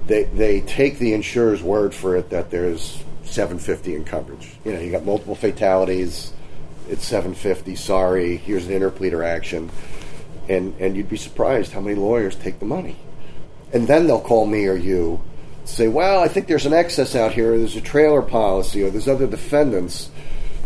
[0.06, 4.52] they they take the insurer's word for it that there's 750 in coverage.
[4.64, 6.32] You know, you got multiple fatalities.
[6.88, 7.76] It's 750.
[7.76, 9.70] Sorry, here's an interpleader action,
[10.48, 12.96] and and you'd be surprised how many lawyers take the money,
[13.74, 15.22] and then they'll call me or you,
[15.66, 17.52] say, well, I think there's an excess out here.
[17.52, 20.10] Or there's a trailer policy, or there's other defendants.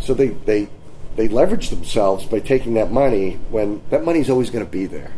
[0.05, 0.69] So they they
[1.17, 5.13] they leverage themselves by taking that money when that money's always going to be there,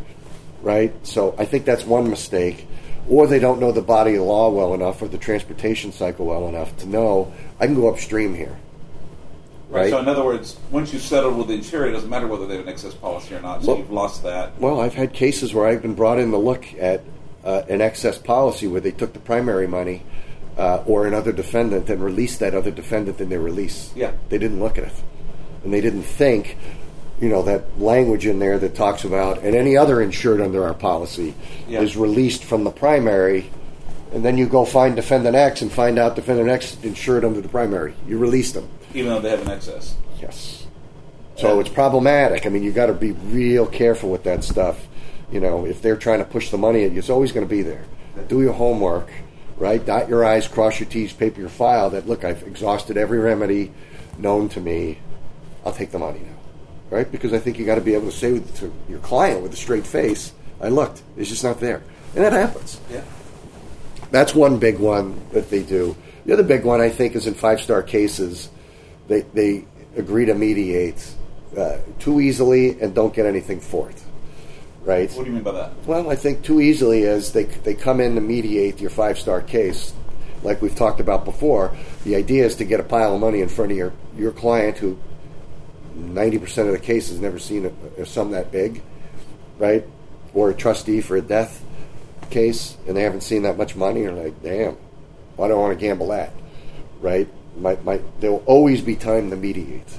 [0.62, 0.94] right?
[1.06, 2.68] So I think that's one mistake.
[3.08, 6.48] Or they don't know the body of law well enough or the transportation cycle well
[6.48, 8.56] enough to know I can go upstream here,
[9.70, 9.90] right?
[9.90, 12.56] So in other words, once you settle with the insurer, it doesn't matter whether they
[12.56, 13.62] have an excess policy or not.
[13.62, 14.60] So Well- you've lost that.
[14.60, 17.02] Well, I've had cases where I've been brought in to look at
[17.44, 20.02] uh, an excess policy where they took the primary money
[20.56, 23.92] uh, or another defendant and released that other defendant in their release.
[23.94, 24.12] Yeah.
[24.28, 24.92] They didn't look at it.
[25.64, 26.56] And they didn't think,
[27.20, 30.74] you know, that language in there that talks about, and any other insured under our
[30.74, 31.34] policy
[31.68, 31.80] Yeah.
[31.80, 33.50] is released from the primary.
[34.12, 37.48] And then you go find defendant X and find out defendant X insured under the
[37.48, 37.94] primary.
[38.08, 38.68] You release them.
[38.94, 39.94] even though they have an excess.
[40.22, 40.66] Yes.
[41.36, 42.46] So it's problematic.
[42.46, 44.86] I mean, you've got to be real careful with that stuff.
[45.30, 47.50] You know, if they're trying to push the money at you, it's always going to
[47.50, 47.84] be there.
[48.28, 49.10] Do your homework,
[49.58, 49.84] right?
[49.84, 51.90] Dot your I's, cross your T's, paper your file.
[51.90, 53.72] That look, I've exhausted every remedy
[54.18, 54.98] known to me.
[55.64, 57.10] I'll take the money now, right?
[57.10, 59.56] Because I think you got to be able to say to your client with a
[59.56, 61.02] straight face, "I looked.
[61.16, 61.82] It's just not there,"
[62.14, 62.80] and that happens.
[62.90, 63.02] Yeah.
[64.10, 65.96] That's one big one that they do.
[66.24, 68.48] The other big one, I think, is in five star cases,
[69.08, 69.64] they, they
[69.96, 71.14] agree to mediate
[71.56, 74.02] uh, too easily and don't get anything for it.
[74.86, 75.10] Right?
[75.12, 75.72] What do you mean by that?
[75.84, 79.42] Well, I think too easily is they, they come in to mediate your five star
[79.42, 79.92] case.
[80.44, 83.48] Like we've talked about before, the idea is to get a pile of money in
[83.48, 84.96] front of your, your client who
[85.98, 88.80] 90% of the case has never seen a, a sum that big,
[89.58, 89.84] right?
[90.34, 91.64] Or a trustee for a death
[92.30, 94.02] case and they haven't seen that much money.
[94.02, 94.76] You're like, damn,
[95.34, 96.32] why do I want to gamble that,
[97.00, 97.28] right?
[97.56, 99.98] My, my, there will always be time to mediate.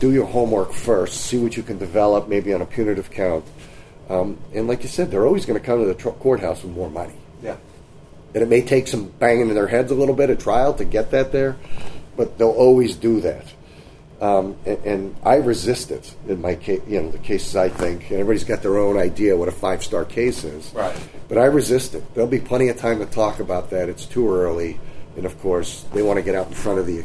[0.00, 1.20] Do your homework first.
[1.20, 3.44] See what you can develop, maybe on a punitive count.
[4.10, 6.72] Um, and like you said, they're always going to come to the tr- courthouse with
[6.72, 7.14] more money.
[7.42, 7.56] Yeah.
[8.34, 10.84] And it may take some banging in their heads a little bit at trial to
[10.84, 11.56] get that there,
[12.16, 13.46] but they'll always do that.
[14.20, 18.10] Um, and, and I resist it in my case, you know, the cases I think,
[18.10, 20.74] and everybody's got their own idea what a five star case is.
[20.74, 20.94] Right.
[21.28, 22.14] But I resist it.
[22.14, 23.88] There'll be plenty of time to talk about that.
[23.88, 24.78] It's too early.
[25.16, 27.04] And of course, they want to get out in front of the,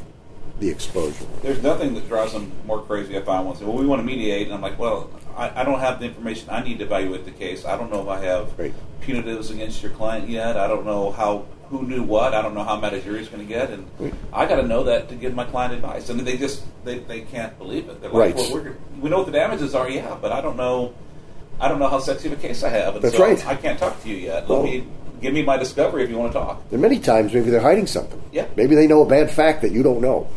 [0.60, 1.26] the exposure.
[1.41, 4.01] There's nothing that drives them more crazy if I want to say, well, we want
[4.01, 4.47] to mediate.
[4.47, 7.31] And I'm like, well, I, I don't have the information I need to evaluate the
[7.31, 7.65] case.
[7.65, 8.73] I don't know if I have Right.
[9.01, 10.57] punitives against your client yet.
[10.57, 12.33] I don't know how who knew what.
[12.36, 13.71] I don't know how mad a jury's going to get.
[13.71, 14.13] And Right.
[14.31, 16.09] I got to know that to give my client advice.
[16.09, 18.01] And they just they, they can't believe it.
[18.01, 18.51] They're like, Right.
[18.53, 20.93] well, we know what the damages are, yeah, but I don't know.
[21.59, 22.95] I don't know how sexy of a case I have.
[22.95, 23.47] And That's so right.
[23.47, 24.41] I can't talk to you yet.
[24.41, 24.86] Let Well- me
[25.21, 26.61] give me my discovery if you want to talk.
[26.71, 28.21] And many times, maybe they're hiding something.
[28.31, 28.45] Yeah.
[28.55, 30.27] Maybe they know a bad fact that you don't know.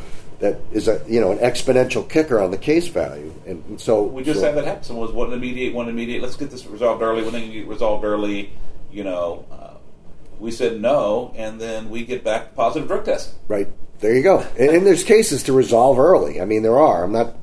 [0.40, 4.04] That is a you know an exponential kicker on the case value, and, and so
[4.04, 4.84] We just so- had that happen.
[4.84, 6.22] Someone was wanting to mediate, wanting to mediate.
[6.22, 7.22] Let's get this resolved early.
[7.22, 8.52] When they get resolved early,
[8.92, 9.74] you know, uh,
[10.38, 13.34] we said no, and then we get back positive drug test.
[13.48, 13.68] Right.
[13.98, 14.46] There you go.
[14.58, 16.40] And, and there's cases to resolve early.
[16.40, 17.02] I mean, there are.
[17.02, 17.34] I'm not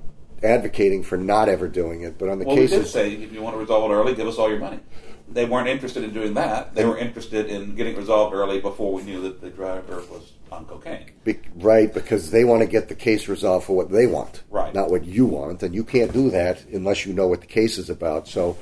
[0.41, 3.33] advocating for not ever doing it, but on the Well, we did cases, say if
[3.33, 4.79] you want to resolve it early, give us all your money.
[5.27, 6.75] They weren't interested in doing that.
[6.75, 10.31] They were interested in getting it resolved early before we knew that the driver was
[10.55, 11.11] on cocaine.
[11.23, 14.73] be, right, because they want to get the case resolved for what they want, Right.
[14.73, 17.77] not what you want, and you can't do that unless you know what the case
[17.77, 18.27] is about.
[18.27, 18.57] So,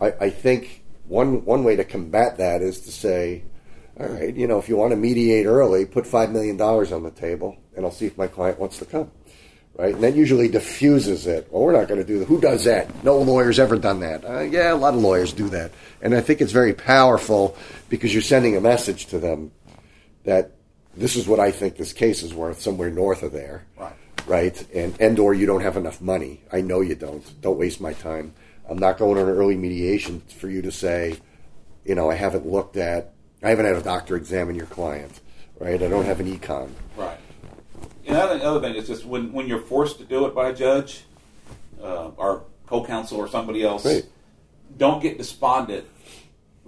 [0.00, 3.44] I, I think one one way to combat that is to say,
[3.98, 7.02] all right, you know, if you want to mediate early, put five million dollars on
[7.02, 9.10] the table, and I'll see if my client wants to come.
[9.76, 11.46] Right, and that usually diffuses it.
[11.52, 12.26] Well, we're not going to do that.
[12.26, 13.04] Who does that?
[13.04, 14.24] No lawyer's ever done that.
[14.24, 15.70] Uh, yeah, a lot of lawyers do that,
[16.02, 17.56] and I think it's very powerful
[17.88, 19.52] because you're sending a message to them
[20.24, 20.57] that
[20.98, 23.64] this is what I think this case is worth, somewhere north of there.
[23.76, 23.92] Right.
[24.26, 26.42] Right, and and or you don't have enough money.
[26.52, 27.40] I know you don't.
[27.40, 28.34] Don't waste my time.
[28.68, 31.16] I'm not going on an early mediation for you to say,
[31.86, 35.20] you know, I haven't looked at, I haven't had a doctor examine your client.
[35.58, 36.70] Right, I don't have an econ.
[36.96, 37.18] Right.
[38.06, 40.54] And the other, thing is just when, when you're forced to do it by a
[40.54, 41.04] judge,
[41.82, 44.04] uh, or co-counsel or somebody else, Right.
[44.76, 45.86] don't get despondent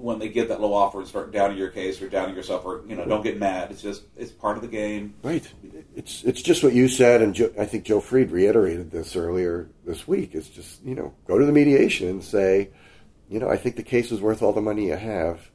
[0.00, 2.82] when they get that low offer and start downing your case or downing yourself, or
[2.86, 3.70] you know, don't get mad.
[3.70, 5.14] It's just it's part of the game.
[5.22, 5.46] Right.
[5.94, 10.08] It's it's just what you said, and I think Joe Fried reiterated this earlier this
[10.08, 10.34] week.
[10.34, 12.70] It's just you know go to the mediation and say,
[13.28, 15.48] you know, I think the case is worth all the money you have.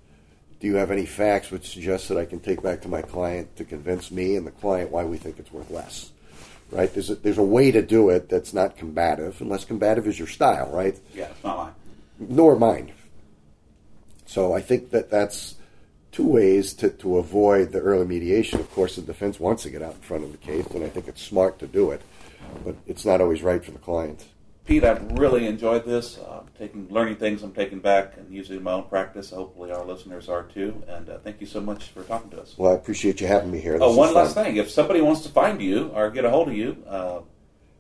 [0.60, 3.56] Do you have any facts which suggest that I can take back to my client
[3.58, 6.12] to convince me and the client why we think it's worth less?
[6.72, 6.92] Right.
[6.92, 10.28] There's a, there's a way to do it that's not combative, unless combative is your
[10.28, 10.98] style, right?
[11.14, 11.74] Yeah, it's not mine.
[12.20, 12.92] nor mine.
[14.26, 15.56] So I think that that's
[16.12, 18.60] two ways to, to avoid the early mediation.
[18.60, 20.90] Of course, the defense wants to get out in front of the case, and I
[20.90, 22.02] think it's smart to do it,
[22.64, 24.26] but it's not always right for the client.
[24.66, 26.18] Pete, I've really enjoyed this.
[26.18, 29.30] Uh, taking learning things I'm taking back and using in my own practice.
[29.30, 30.82] Hopefully, our listeners are too.
[30.88, 32.56] And uh, thank you so much for talking to us.
[32.58, 33.78] Well, I appreciate you having me here.
[33.80, 34.46] Oh, This one is last fun.
[34.46, 34.56] thing.
[34.58, 37.20] If somebody wants to find you or get a hold of you, uh,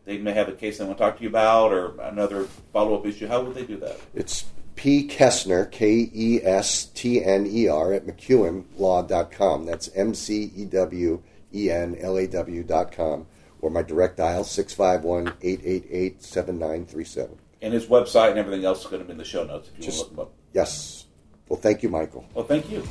[0.03, 2.93] they may have a case they want to talk to you about or another follow
[2.99, 3.25] up issue.
[3.25, 3.97] How would they do that?
[4.13, 4.45] It's
[4.76, 5.07] P.
[5.07, 9.65] Kestner, K E S T N E R, at McEwenLaw.com.
[9.65, 11.21] That's M C E W
[11.53, 13.26] E N L A W.com.
[13.61, 17.38] or my direct dial 651 888 7937.
[17.61, 19.78] And his website and everything else is going to be in the show notes if
[19.80, 20.39] you Just- want to look them up.
[20.53, 21.05] Yes.
[21.49, 22.26] Well, thank you, Michael.
[22.34, 22.84] Well, thank you.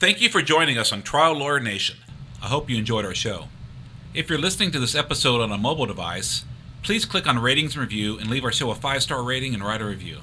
[0.00, 1.96] Thank you for joining us on Trial Lawyer Nation.
[2.40, 3.48] I hope you enjoyed our show.
[4.14, 6.44] If you're listening to this episode on a mobile device,
[6.84, 9.64] please click on Ratings and Review and leave our show a five star rating and
[9.64, 10.18] write a review.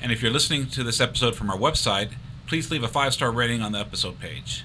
[0.00, 2.14] And if you're listening to this episode from our website,
[2.48, 4.64] please leave a five star rating on the episode page.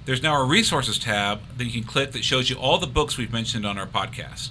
[0.04, 3.16] There's now a resources tab that you can click that shows you all the books
[3.16, 4.50] we've mentioned on our podcast.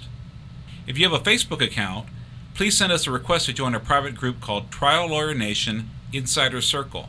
[0.86, 2.08] If you have a Facebook account,
[2.54, 6.60] please send us a request to join our private group called Trial Lawyer Nation Insider
[6.60, 7.08] Circle.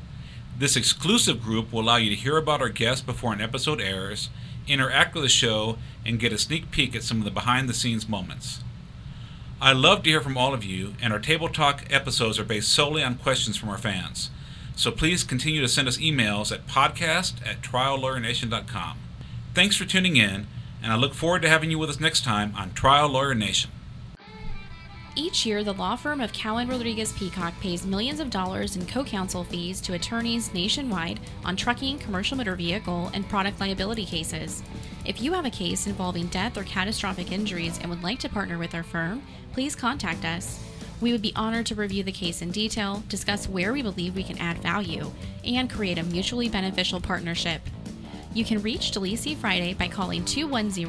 [0.58, 4.30] This exclusive group will allow you to hear about our guests before an episode airs,
[4.68, 7.74] interact with the show, and get a sneak peek at some of the behind the
[7.74, 8.62] scenes moments.
[9.64, 12.74] I love to hear from all of you, and our Table Talk episodes are based
[12.74, 14.32] solely on questions from our fans.
[14.76, 18.98] So please continue to send us emails at podcast at triallawyernation.com.
[19.54, 20.48] Thanks for tuning in,
[20.82, 23.70] and I look forward to having you with us next time on Trial Lawyer Nation.
[25.16, 29.04] Each year, the law firm of Cowen Rodriguez Peacock pays millions of dollars in co
[29.04, 34.64] counsel fees to attorneys nationwide on trucking, commercial motor vehicle, and product liability cases.
[35.04, 38.58] If you have a case involving death or catastrophic injuries and would like to partner
[38.58, 39.22] with our firm,
[39.54, 40.60] please contact us.
[41.02, 44.24] We would be honored to review the case in detail, discuss where we believe we
[44.24, 45.12] can add value,
[45.44, 47.62] and create a mutually beneficial partnership.
[48.34, 50.88] You can reach Delisi Friday by calling 210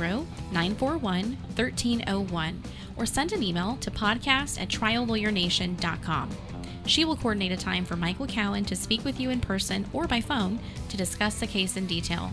[0.53, 2.63] 941 1301
[2.97, 6.31] or send an email to podcast at triallawyernation.com.
[6.87, 10.07] She will coordinate a time for Michael Cowen to speak with you in person or
[10.07, 10.59] by phone
[10.89, 12.33] to discuss the case in detail.